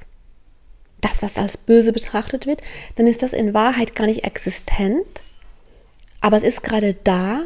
das, 1.00 1.22
was 1.22 1.36
als 1.36 1.56
böse 1.56 1.92
betrachtet 1.92 2.46
wird, 2.46 2.62
dann 2.96 3.06
ist 3.06 3.22
das 3.22 3.32
in 3.32 3.54
Wahrheit 3.54 3.94
gar 3.94 4.06
nicht 4.06 4.24
existent, 4.24 5.24
aber 6.20 6.36
es 6.36 6.42
ist 6.42 6.62
gerade 6.62 6.94
da, 6.94 7.42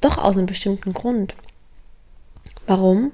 doch 0.00 0.18
aus 0.18 0.36
einem 0.36 0.46
bestimmten 0.46 0.92
Grund. 0.92 1.36
Warum? 2.66 3.12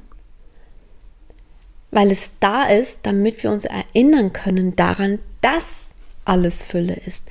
Weil 1.90 2.10
es 2.10 2.32
da 2.40 2.64
ist, 2.64 3.00
damit 3.02 3.42
wir 3.42 3.50
uns 3.50 3.64
erinnern 3.64 4.32
können 4.32 4.76
daran, 4.76 5.18
dass 5.40 5.90
alles 6.24 6.62
Fülle 6.62 6.94
ist, 6.94 7.24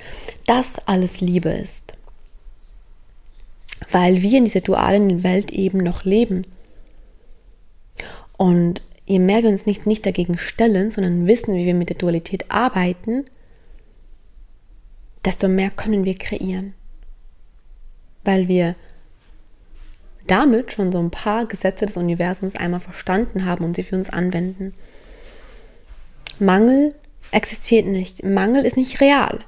dass 0.46 0.78
alles 0.86 1.20
Liebe 1.20 1.50
ist. 1.50 1.94
Weil 3.92 4.22
wir 4.22 4.38
in 4.38 4.44
dieser 4.44 4.60
dualen 4.60 5.22
Welt 5.22 5.52
eben 5.52 5.78
noch 5.78 6.04
leben. 6.04 6.44
Und 8.36 8.82
je 9.06 9.20
mehr 9.20 9.42
wir 9.42 9.50
uns 9.50 9.66
nicht, 9.66 9.86
nicht 9.86 10.04
dagegen 10.04 10.36
stellen, 10.36 10.90
sondern 10.90 11.26
wissen, 11.26 11.54
wie 11.54 11.66
wir 11.66 11.74
mit 11.74 11.88
der 11.88 11.96
Dualität 11.96 12.50
arbeiten, 12.50 13.24
desto 15.24 15.48
mehr 15.48 15.70
können 15.70 16.04
wir 16.04 16.16
kreieren. 16.16 16.74
Weil 18.24 18.48
wir 18.48 18.74
damit 20.30 20.72
schon 20.72 20.92
so 20.92 20.98
ein 20.98 21.10
paar 21.10 21.46
Gesetze 21.46 21.86
des 21.86 21.96
Universums 21.96 22.56
einmal 22.56 22.80
verstanden 22.80 23.44
haben 23.44 23.64
und 23.64 23.76
sie 23.76 23.82
für 23.82 23.96
uns 23.96 24.10
anwenden. 24.10 24.74
Mangel 26.38 26.94
existiert 27.32 27.86
nicht. 27.86 28.24
Mangel 28.24 28.64
ist 28.64 28.76
nicht 28.76 29.00
real. 29.00 29.40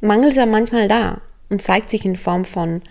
Mangel 0.00 0.28
ist 0.28 0.36
ja 0.36 0.46
manchmal 0.46 0.88
da 0.88 1.20
und 1.48 1.60
zeigt 1.60 1.90
sich 1.90 2.04
in 2.04 2.16
Form 2.16 2.44
von 2.44 2.82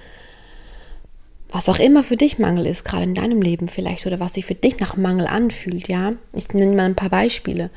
was 1.50 1.70
auch 1.70 1.80
immer 1.80 2.04
für 2.04 2.18
dich 2.18 2.40
Mangel 2.40 2.66
ist, 2.66 2.84
gerade 2.84 3.04
in 3.04 3.16
deinem 3.16 3.42
Leben 3.42 3.70
vielleicht, 3.70 4.06
oder 4.06 4.20
was 4.20 4.34
sich 4.34 4.46
für 4.46 4.54
dich 4.54 4.82
nach 4.82 4.98
Mangel 4.98 5.28
anfühlt, 5.28 5.88
ja. 5.88 6.12
Ich 6.34 6.54
nenne 6.54 6.76
mal 6.76 6.84
ein 6.84 6.96
paar 6.96 7.10
Beispiele. 7.10 7.70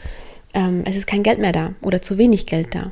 Ähm, 0.52 0.82
es 0.86 0.96
ist 0.96 1.06
kein 1.06 1.22
Geld 1.22 1.38
mehr 1.38 1.52
da 1.52 1.74
oder 1.80 2.02
zu 2.02 2.18
wenig 2.18 2.46
Geld 2.46 2.74
da 2.74 2.90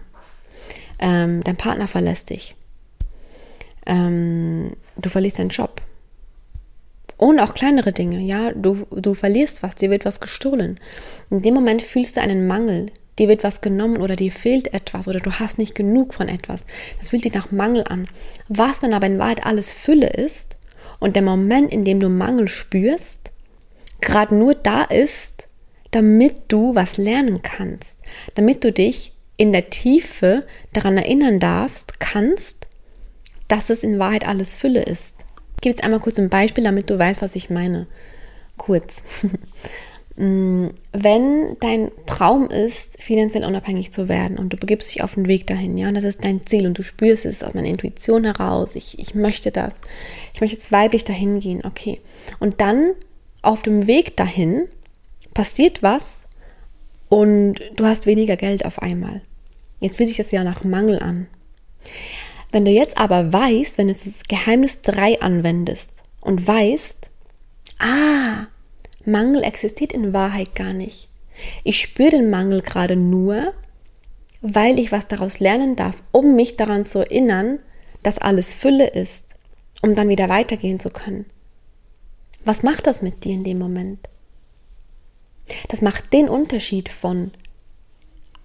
ähm, 0.99 1.43
dein 1.45 1.57
Partner 1.57 1.87
verlässt 1.87 2.31
dich, 2.31 2.57
ähm, 3.87 4.73
du 4.99 5.09
verlierst 5.11 5.39
deinen 5.39 5.51
Job. 5.51 5.83
Und 7.17 7.41
auch 7.41 7.55
kleinere 7.55 7.93
Dinge, 7.93 8.21
ja, 8.21 8.53
du, 8.53 8.87
du 8.91 9.15
verlierst 9.15 9.63
was, 9.63 9.75
dir 9.75 9.91
wird 9.91 10.05
was 10.05 10.21
gestohlen. 10.21 10.79
In 11.31 11.43
dem 11.43 11.55
Moment 11.55 11.83
fühlst 11.83 12.17
du 12.17 12.21
einen 12.21 12.47
Mangel, 12.47 12.93
dir 13.19 13.27
wird 13.29 13.43
was 13.43 13.61
genommen 13.61 13.97
oder 13.97 14.15
dir 14.15 14.31
fehlt 14.31 14.73
etwas 14.73 15.09
oder 15.09 15.19
du 15.19 15.33
hast 15.33 15.59
nicht 15.59 15.75
genug 15.75 16.15
von 16.15 16.29
etwas. 16.29 16.65
Das 16.99 17.11
fühlt 17.11 17.25
sich 17.25 17.35
nach 17.35 17.51
Mangel 17.51 17.85
an. 17.89 18.07
Was, 18.49 18.83
wenn 18.83 18.95
aber 18.95 19.09
in 19.09 19.19
Wahrheit 19.19 19.45
alles 19.45 19.73
Fülle 19.73 20.09
ist 20.09 20.59
und 21.01 21.17
der 21.17 21.23
Moment, 21.23 21.73
in 21.73 21.85
dem 21.85 21.99
du 21.99 22.09
Mangel 22.09 22.49
spürst, 22.49 23.33
gerade 24.01 24.37
nur 24.37 24.55
da 24.55 24.85
ist, 24.85 25.49
damit 25.91 26.43
du 26.49 26.75
was 26.75 26.99
lernen 26.99 27.43
kannst, 27.43 27.99
damit 28.35 28.63
du 28.63 28.73
dich 28.73 29.13
in 29.37 29.53
der 29.53 29.71
Tiefe 29.71 30.45
daran 30.73 30.99
erinnern 30.99 31.41
darfst, 31.41 32.01
kannst, 32.01 32.58
dass 33.49 33.71
es 33.71 33.83
in 33.83 33.99
Wahrheit 33.99 34.27
alles 34.27 34.55
Fülle 34.55 34.83
ist. 34.83 35.25
Ich 35.57 35.63
gebe 35.63 35.75
jetzt 35.75 35.85
einmal 35.85 36.01
kurz 36.01 36.19
ein 36.19 36.29
Beispiel, 36.29 36.65
damit 36.65 36.89
du 36.89 36.99
weißt, 36.99 37.21
was 37.21 37.35
ich 37.35 37.51
meine. 37.51 37.87
Kurz. 38.57 39.03
Mm, 40.21 40.71
wenn 40.93 41.57
dein 41.61 41.93
Traum 42.07 42.49
ist, 42.51 43.01
finanziell 43.01 43.45
unabhängig 43.45 43.93
zu 43.93 44.09
werden 44.09 44.37
und 44.37 44.53
du 44.53 44.57
begibst 44.57 44.93
dich 44.93 45.05
auf 45.05 45.15
den 45.15 45.29
Weg 45.29 45.47
dahin, 45.47 45.79
ja, 45.79 45.87
und 45.87 45.95
das 45.95 46.03
ist 46.03 46.25
dein 46.25 46.45
Ziel 46.45 46.67
und 46.67 46.77
du 46.77 46.83
spürst 46.83 47.25
es 47.25 47.45
aus 47.45 47.55
meiner 47.55 47.69
Intuition 47.69 48.25
heraus, 48.25 48.75
ich, 48.75 48.99
ich 48.99 49.15
möchte 49.15 49.53
das, 49.53 49.75
ich 50.35 50.41
möchte 50.41 50.57
jetzt 50.57 50.73
weiblich 50.73 51.05
dahin 51.05 51.39
gehen, 51.39 51.63
okay. 51.65 52.01
Und 52.41 52.61
dann 52.61 52.95
auf 53.43 53.63
dem 53.63 53.87
Weg 53.87 54.17
dahin 54.17 54.67
passiert 55.35 55.85
was 55.85 56.27
und 57.09 57.61
du 57.77 57.87
hast 57.87 58.07
weniger 58.07 58.37
Geld 58.37 58.65
auf 58.65 58.83
einmal. 58.83 59.23
Jetzt 59.79 59.99
fühlt 59.99 60.09
sich 60.09 60.19
das 60.19 60.33
ja 60.33 60.43
nach 60.43 60.65
Mangel 60.65 60.99
an. 60.99 61.29
Wenn 62.51 62.65
du 62.65 62.71
jetzt 62.71 62.99
aber 62.99 63.33
weißt, 63.33 63.79
wenn 63.79 63.89
du 63.89 63.93
das 63.95 64.25
Geheimnis 64.27 64.81
3 64.83 65.21
anwendest 65.21 66.03
und 66.21 66.47
weißt, 66.47 67.11
ah, 67.79 68.47
Mangel 69.05 69.43
existiert 69.43 69.93
in 69.93 70.13
Wahrheit 70.13 70.55
gar 70.55 70.73
nicht. 70.73 71.09
Ich 71.65 71.81
spüre 71.81 72.11
den 72.11 72.31
Mangel 72.31 72.63
gerade 72.63 72.97
nur, 72.97 73.53
weil 74.41 74.79
ich 74.79 74.93
was 74.93 75.09
daraus 75.09 75.41
lernen 75.41 75.77
darf, 75.77 76.03
um 76.13 76.35
mich 76.37 76.57
daran 76.57 76.87
zu 76.87 77.01
erinnern, 77.01 77.61
dass 78.03 78.19
alles 78.19 78.55
Fülle 78.55 78.89
ist, 78.89 79.25
um 79.83 79.95
dann 79.95 80.09
wieder 80.09 80.29
weitergehen 80.29 80.81
zu 80.81 80.91
können. 80.91 81.27
Was 82.45 82.63
macht 82.63 82.87
das 82.87 83.03
mit 83.03 83.25
dir 83.25 83.33
in 83.33 83.45
dem 83.45 83.59
Moment? 83.59 84.09
Das 85.69 85.83
macht 85.83 86.13
den 86.13 86.29
Unterschied 86.29 86.89
von, 86.89 87.31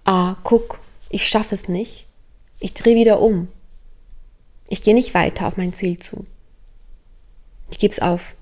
ah, 0.04 0.36
guck, 0.42 0.80
ich 1.10 1.28
schaffe 1.28 1.54
es 1.54 1.68
nicht, 1.68 2.06
ich 2.60 2.74
drehe 2.74 2.96
wieder 2.96 3.20
um. 3.20 3.48
Ich 4.68 4.82
gehe 4.82 4.94
nicht 4.94 5.14
weiter 5.14 5.46
auf 5.46 5.56
mein 5.56 5.72
Ziel 5.72 5.98
zu. 5.98 6.24
Ich 7.70 7.78
gebe 7.78 7.92
es 7.92 8.00
auf. 8.00 8.34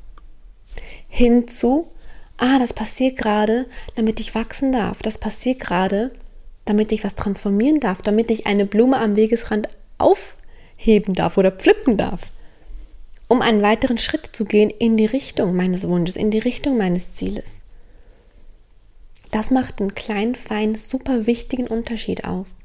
hinzu, 1.09 1.89
ah, 2.39 2.59
das 2.59 2.73
passiert 2.73 3.17
gerade, 3.19 3.67
damit 3.95 4.19
ich 4.21 4.35
wachsen 4.35 4.73
darf. 4.73 5.03
Das 5.03 5.19
passiert 5.19 5.61
gerade, 5.61 6.13
damit 6.65 6.93
ich 6.93 7.05
was 7.05 7.15
transformieren 7.15 7.81
darf, 7.81 8.03
damit 8.03 8.31
ich 8.31 8.47
eine 8.47 8.67
Blume 8.67 8.99
am 8.99 9.17
Wegesrand 9.17 9.69
aufheben 9.99 11.15
darf 11.15 11.39
oder 11.39 11.51
pflücken 11.51 11.97
darf, 11.97 12.21
um 13.29 13.43
einen 13.43 13.63
weiteren 13.63 13.99
Schritt 13.99 14.27
zu 14.27 14.45
gehen 14.45 14.71
in 14.71 14.97
die 14.97 15.07
Richtung 15.07 15.55
meines 15.55 15.87
Wunsches, 15.89 16.17
in 16.17 16.31
die 16.31 16.39
Richtung 16.39 16.77
meines 16.77 17.13
Zieles. 17.13 17.63
Das 19.31 19.51
macht 19.51 19.81
einen 19.81 19.95
kleinen, 19.95 20.35
feinen, 20.35 20.77
super 20.77 21.27
wichtigen 21.27 21.67
Unterschied 21.67 22.25
aus, 22.25 22.57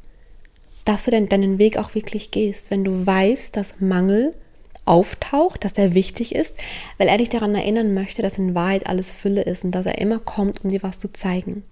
dass 0.88 1.04
du 1.04 1.12
deinen 1.12 1.58
Weg 1.58 1.78
auch 1.78 1.96
wirklich 1.96 2.32
gehst, 2.32 2.72
wenn 2.72 2.86
du 2.86 3.06
weißt, 3.06 3.56
dass 3.58 3.76
Mangel 3.80 4.34
auftaucht, 4.86 5.66
dass 5.66 5.74
er 5.74 5.94
wichtig 5.94 6.34
ist, 6.34 6.56
weil 6.98 7.10
er 7.10 7.18
dich 7.18 7.28
daran 7.28 7.54
erinnern 7.56 7.94
möchte, 7.94 8.22
dass 8.22 8.38
in 8.38 8.56
Wahrheit 8.56 8.88
alles 8.88 9.12
Fülle 9.14 9.42
ist 9.42 9.66
und 9.66 9.72
dass 9.72 9.86
er 9.86 9.98
immer 9.98 10.20
kommt, 10.20 10.64
um 10.64 10.70
dir 10.70 10.82
was 10.84 10.98
zu 10.98 11.12
zeigen. 11.12 11.64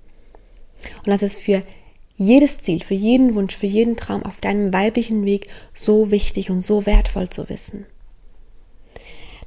Und 0.97 1.08
dass 1.08 1.21
es 1.21 1.38
für 1.38 1.63
jedes 2.17 2.60
Ziel, 2.60 2.84
für 2.84 2.93
jeden 2.93 3.36
Wunsch, 3.36 3.56
für 3.56 3.67
jeden 3.67 3.95
Traum 3.95 4.23
auf 4.23 4.41
deinem 4.41 4.73
weiblichen 4.73 5.23
Weg 5.23 5.47
so 5.73 6.12
wichtig 6.12 6.49
und 6.51 6.62
so 6.62 6.86
wertvoll 6.86 7.30
zu 7.30 7.47
wissen. 7.47 7.86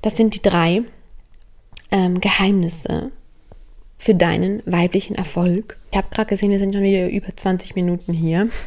Das 0.00 0.16
sind 0.16 0.34
die 0.34 0.42
drei 0.42 0.82
ähm, 1.90 2.20
Geheimnisse 2.20 3.12
für 3.98 4.14
deinen 4.14 4.62
weiblichen 4.64 5.14
Erfolg. 5.14 5.78
Ich 5.90 5.98
habe 5.98 6.08
gerade 6.10 6.28
gesehen, 6.28 6.52
wir 6.52 6.58
sind 6.58 6.72
schon 6.72 6.82
wieder 6.82 7.10
über 7.10 7.36
20 7.36 7.74
Minuten 7.74 8.14
hier. 8.14 8.48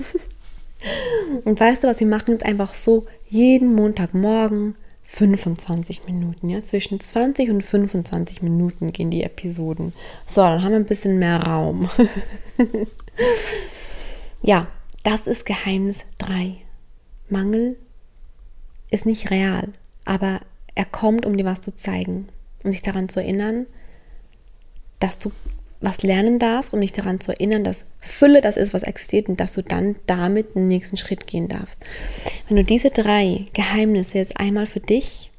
und 1.46 1.60
weißt 1.60 1.84
du 1.84 1.88
was, 1.88 2.00
wir 2.00 2.08
machen 2.08 2.32
jetzt 2.32 2.46
einfach 2.46 2.74
so 2.74 3.06
jeden 3.28 3.74
Montagmorgen 3.74 4.76
25 5.04 6.06
Minuten, 6.06 6.48
ja, 6.50 6.62
zwischen 6.64 7.00
20 7.00 7.50
und 7.50 7.64
25 7.64 8.42
Minuten 8.42 8.94
gehen 8.94 9.12
die 9.12 9.24
Episoden. 9.24 9.94
So, 10.26 10.42
dann 10.42 10.64
haben 10.64 10.72
wir 10.72 10.80
ein 10.80 10.86
bisschen 10.86 11.20
mehr 11.20 11.44
Raum. 11.44 11.90
ja, 14.42 14.68
das 15.04 15.28
ist 15.28 15.46
Geheimnis 15.46 16.06
3. 16.20 16.56
Mangel 17.28 17.76
ist 18.90 19.06
nicht 19.06 19.32
real, 19.32 19.70
aber 20.06 20.40
er 20.76 20.86
kommt, 20.86 21.26
um 21.26 21.36
dir 21.36 21.46
was 21.46 21.62
zu 21.62 21.76
zeigen, 21.76 22.28
um 22.64 22.72
dich 22.72 22.82
daran 22.82 23.10
zu 23.10 23.20
erinnern, 23.20 23.66
dass 25.00 25.20
du 25.20 25.32
was 25.82 26.04
lernen 26.04 26.38
darfst, 26.38 26.74
um 26.74 26.82
dich 26.82 26.94
daran 26.94 27.20
zu 27.20 27.32
erinnern, 27.32 27.64
dass 27.64 27.86
Fülle 28.00 28.42
das 28.42 28.56
ist, 28.56 28.74
was 28.74 28.84
existiert 28.84 29.28
und 29.28 29.40
dass 29.40 29.54
du 29.54 29.64
dann 29.64 29.96
damit 30.06 30.56
den 30.56 30.68
nächsten 30.68 30.96
Schritt 30.96 31.26
gehen 31.28 31.48
darfst. 31.48 31.84
Wenn 32.48 32.58
du 32.58 32.64
diese 32.64 32.92
drei 32.92 33.46
Geheimnisse 33.54 34.20
jetzt 34.20 34.40
einmal 34.40 34.68
für 34.68 34.80
dich 34.80 35.32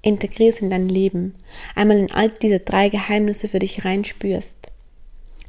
integrierst 0.00 0.62
in 0.62 0.70
dein 0.70 0.88
Leben, 0.88 1.34
einmal 1.74 1.98
in 1.98 2.10
all 2.10 2.30
diese 2.30 2.60
drei 2.60 2.88
Geheimnisse 2.88 3.48
für 3.48 3.58
dich 3.58 3.84
reinspürst, 3.84 4.70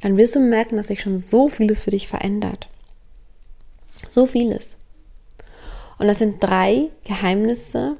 dann 0.02 0.16
wirst 0.16 0.34
du 0.34 0.40
merken, 0.40 0.76
dass 0.76 0.88
sich 0.88 1.00
schon 1.00 1.18
so 1.18 1.48
vieles 1.48 1.80
für 1.80 1.90
dich 1.90 2.06
verändert. 2.06 2.68
So 4.08 4.26
vieles. 4.26 4.76
Und 5.98 6.08
das 6.08 6.18
sind 6.18 6.42
drei 6.42 6.88
Geheimnisse, 7.04 7.96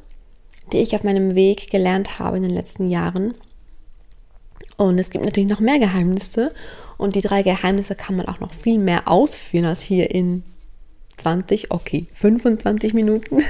die 0.72 0.78
ich 0.78 0.94
auf 0.94 1.04
meinem 1.04 1.34
Weg 1.34 1.70
gelernt 1.70 2.18
habe 2.18 2.38
in 2.38 2.42
den 2.42 2.52
letzten 2.52 2.88
Jahren 2.88 3.34
und 4.80 4.98
es 4.98 5.10
gibt 5.10 5.26
natürlich 5.26 5.48
noch 5.48 5.60
mehr 5.60 5.78
Geheimnisse. 5.78 6.54
Und 6.96 7.14
die 7.14 7.20
drei 7.20 7.42
Geheimnisse 7.42 7.94
kann 7.94 8.16
man 8.16 8.26
auch 8.26 8.40
noch 8.40 8.54
viel 8.54 8.78
mehr 8.78 9.08
ausführen 9.08 9.66
als 9.66 9.82
hier 9.82 10.10
in 10.10 10.42
20, 11.18 11.70
okay, 11.70 12.06
25 12.14 12.94
Minuten. 12.94 13.42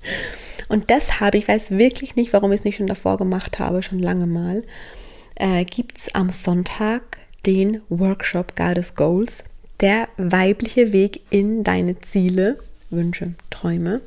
Und 0.70 0.88
deshalb, 0.88 1.34
ich 1.34 1.48
weiß 1.48 1.72
wirklich 1.72 2.16
nicht, 2.16 2.32
warum 2.32 2.52
ich 2.52 2.60
es 2.60 2.64
nicht 2.64 2.76
schon 2.76 2.86
davor 2.86 3.18
gemacht 3.18 3.58
habe, 3.58 3.82
schon 3.82 3.98
lange 3.98 4.26
mal, 4.26 4.62
äh, 5.34 5.66
gibt 5.66 5.98
es 5.98 6.14
am 6.14 6.30
Sonntag 6.30 7.18
den 7.44 7.82
Workshop 7.90 8.56
Goddess 8.56 8.94
Goals, 8.94 9.44
der 9.80 10.08
weibliche 10.16 10.94
Weg 10.94 11.20
in 11.28 11.62
deine 11.62 12.00
Ziele, 12.00 12.58
Wünsche, 12.88 13.34
Träume. 13.50 14.00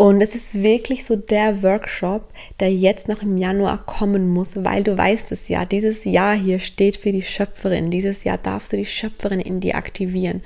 Und 0.00 0.22
es 0.22 0.34
ist 0.34 0.54
wirklich 0.54 1.04
so 1.04 1.14
der 1.14 1.62
Workshop, 1.62 2.32
der 2.58 2.72
jetzt 2.72 3.06
noch 3.06 3.22
im 3.22 3.36
Januar 3.36 3.84
kommen 3.84 4.28
muss, 4.28 4.52
weil 4.54 4.82
du 4.82 4.96
weißt 4.96 5.30
es 5.30 5.48
ja, 5.48 5.66
dieses 5.66 6.06
Jahr 6.06 6.34
hier 6.34 6.58
steht 6.58 6.96
für 6.96 7.12
die 7.12 7.20
Schöpferin. 7.20 7.90
Dieses 7.90 8.24
Jahr 8.24 8.38
darfst 8.38 8.72
du 8.72 8.78
die 8.78 8.86
Schöpferin 8.86 9.40
in 9.40 9.60
dir 9.60 9.74
aktivieren 9.74 10.40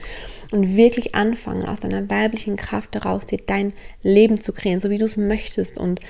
und 0.50 0.74
wirklich 0.76 1.14
anfangen, 1.14 1.66
aus 1.66 1.78
deiner 1.78 2.10
weiblichen 2.10 2.56
Kraft 2.56 2.96
heraus 2.96 3.26
dir 3.26 3.38
dein 3.46 3.72
Leben 4.02 4.40
zu 4.40 4.52
kreieren, 4.52 4.80
so 4.80 4.90
wie 4.90 4.98
du 4.98 5.04
es 5.04 5.16
möchtest. 5.16 5.78
Und 5.78 6.00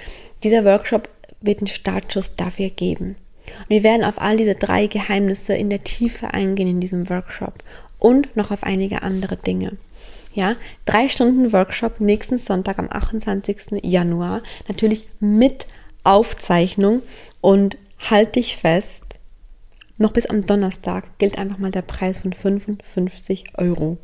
dieser 0.43 0.65
Workshop 0.65 1.11
wird 1.43 1.59
einen 1.59 1.67
Startschuss 1.67 2.37
dafür 2.37 2.71
geben. 2.71 3.17
Und 3.59 3.69
wir 3.69 3.83
werden 3.83 4.05
auf 4.05 4.23
all 4.23 4.39
diese 4.39 4.55
drei 4.55 4.87
Geheimnisse 4.87 5.53
in 5.53 5.69
der 5.69 5.85
Tiefe 5.85 6.33
eingehen 6.33 6.69
in 6.69 6.81
diesem 6.81 7.11
Workshop 7.11 7.63
und 7.99 8.37
noch 8.37 8.51
auf 8.51 8.63
einige 8.63 9.03
andere 9.03 9.37
Dinge. 9.37 9.77
Ja, 10.35 10.57
drei 10.85 11.09
Stunden 11.09 11.53
Workshop 11.53 12.01
nächsten 12.01 12.39
Sonntag 12.39 12.81
am 12.81 12.89
28. 12.91 13.83
Januar. 13.85 14.43
Natürlich 14.67 15.07
mit 15.21 15.69
Aufzeichnung 16.03 17.03
und 17.41 17.79
halt 18.11 18.35
dich 18.35 18.57
fest. 18.57 19.05
Noch 19.97 20.11
bis 20.11 20.27
am 20.27 20.45
Donnerstag 20.45 21.19
gilt 21.19 21.39
einfach 21.39 21.59
mal 21.59 21.71
der 21.71 21.83
Preis 21.83 22.19
von 22.19 22.33
55 22.33 23.45
Euro. 23.59 23.97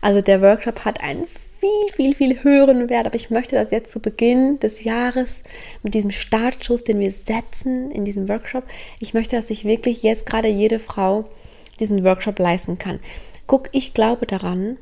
Also 0.00 0.22
der 0.22 0.40
Workshop 0.40 0.86
hat 0.86 1.02
einen 1.02 1.26
viel, 1.26 1.94
viel, 1.94 2.14
viel 2.14 2.42
höheren 2.42 2.88
Wert, 2.88 3.04
aber 3.04 3.16
ich 3.16 3.28
möchte 3.28 3.54
das 3.54 3.70
jetzt 3.70 3.92
zu 3.92 4.00
Beginn 4.00 4.58
des 4.60 4.82
Jahres 4.82 5.42
mit 5.82 5.92
diesem 5.92 6.10
Startschuss, 6.10 6.84
den 6.84 6.98
wir 7.00 7.12
setzen 7.12 7.90
in 7.90 8.06
diesem 8.06 8.30
Workshop, 8.30 8.64
ich 8.98 9.12
möchte, 9.12 9.36
dass 9.36 9.48
sich 9.48 9.66
wirklich 9.66 10.02
jetzt 10.02 10.24
gerade 10.24 10.48
jede 10.48 10.78
Frau 10.78 11.28
diesen 11.78 12.02
Workshop 12.02 12.38
leisten 12.38 12.78
kann. 12.78 12.98
Guck, 13.46 13.68
ich 13.72 13.92
glaube 13.92 14.26
daran, 14.26 14.78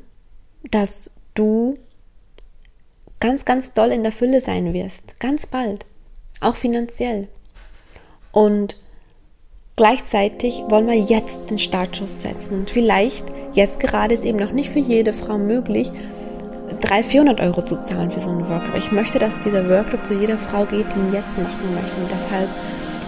dass 0.63 1.11
du 1.35 1.77
ganz, 3.19 3.45
ganz 3.45 3.73
doll 3.73 3.91
in 3.91 4.03
der 4.03 4.11
Fülle 4.11 4.41
sein 4.41 4.73
wirst, 4.73 5.19
ganz 5.19 5.45
bald, 5.45 5.85
auch 6.41 6.55
finanziell. 6.55 7.27
Und 8.31 8.77
gleichzeitig 9.75 10.63
wollen 10.69 10.87
wir 10.87 10.97
jetzt 10.97 11.49
den 11.49 11.59
Startschuss 11.59 12.21
setzen. 12.21 12.53
Und 12.53 12.69
vielleicht, 12.69 13.25
jetzt 13.53 13.79
gerade 13.79 14.13
ist 14.13 14.25
eben 14.25 14.37
noch 14.37 14.51
nicht 14.51 14.69
für 14.69 14.79
jede 14.79 15.13
Frau 15.13 15.37
möglich, 15.37 15.91
300, 16.81 17.05
400 17.05 17.41
Euro 17.41 17.61
zu 17.63 17.83
zahlen 17.83 18.11
für 18.11 18.19
so 18.19 18.29
einen 18.29 18.47
Workshop. 18.47 18.75
Ich 18.75 18.91
möchte, 18.91 19.19
dass 19.19 19.39
dieser 19.39 19.67
Workshop 19.69 20.05
zu 20.05 20.13
jeder 20.13 20.37
Frau 20.37 20.65
geht, 20.65 20.85
die 20.93 20.99
ihn 20.99 21.13
jetzt 21.13 21.37
machen 21.37 21.73
möchte. 21.73 21.97
Und 21.97 22.09
deshalb 22.11 22.47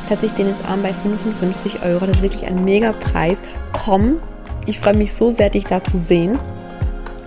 setze 0.09 0.25
ich 0.25 0.31
den 0.33 0.47
jetzt 0.47 0.65
an 0.65 0.81
bei 0.81 0.91
55 0.91 1.83
Euro. 1.83 2.05
Das 2.05 2.17
ist 2.17 2.21
wirklich 2.21 2.45
ein 2.45 2.65
mega 2.65 2.91
Preis. 2.91 3.37
Komm, 3.71 4.19
ich 4.65 4.79
freue 4.79 4.95
mich 4.95 5.13
so 5.13 5.31
sehr, 5.31 5.49
dich 5.49 5.65
da 5.65 5.83
zu 5.83 5.97
sehen. 5.99 6.37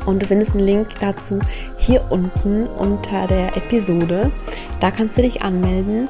Und 0.06 0.22
du 0.22 0.26
findest 0.26 0.54
einen 0.54 0.64
Link 0.64 0.88
dazu 1.00 1.38
hier 1.78 2.04
unten 2.10 2.66
unter 2.66 3.26
der 3.26 3.56
Episode. 3.56 4.30
Da 4.80 4.90
kannst 4.90 5.16
du 5.16 5.22
dich 5.22 5.42
anmelden 5.42 6.08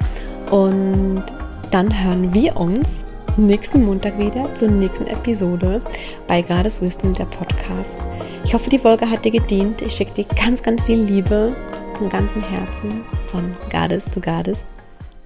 und 0.50 1.24
dann 1.70 2.04
hören 2.04 2.33
wir 2.35 2.57
uns 2.57 3.04
nächsten 3.37 3.85
Montag 3.85 4.18
wieder 4.18 4.52
zur 4.54 4.68
nächsten 4.68 5.07
Episode 5.07 5.80
bei 6.26 6.42
Goddess 6.42 6.80
Wisdom, 6.80 7.14
der 7.14 7.24
Podcast. 7.24 8.00
Ich 8.44 8.54
hoffe, 8.54 8.70
die 8.70 8.78
Folge 8.78 9.11
hat 9.11 9.24
dir 9.24 9.33
gedient. 9.33 9.83
Ich 9.83 9.94
schicke 9.94 10.14
dir 10.14 10.26
ganz, 10.37 10.62
ganz 10.62 10.83
viel 10.83 11.02
Liebe 11.02 11.54
von 11.98 12.09
ganzem 12.09 12.42
Herzen 12.42 13.04
von 13.26 13.54
Goddess 13.70 14.11
zu 14.11 14.20
Goddess. 14.20 14.68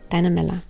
Deine 0.09 0.31
Mella. 0.31 0.68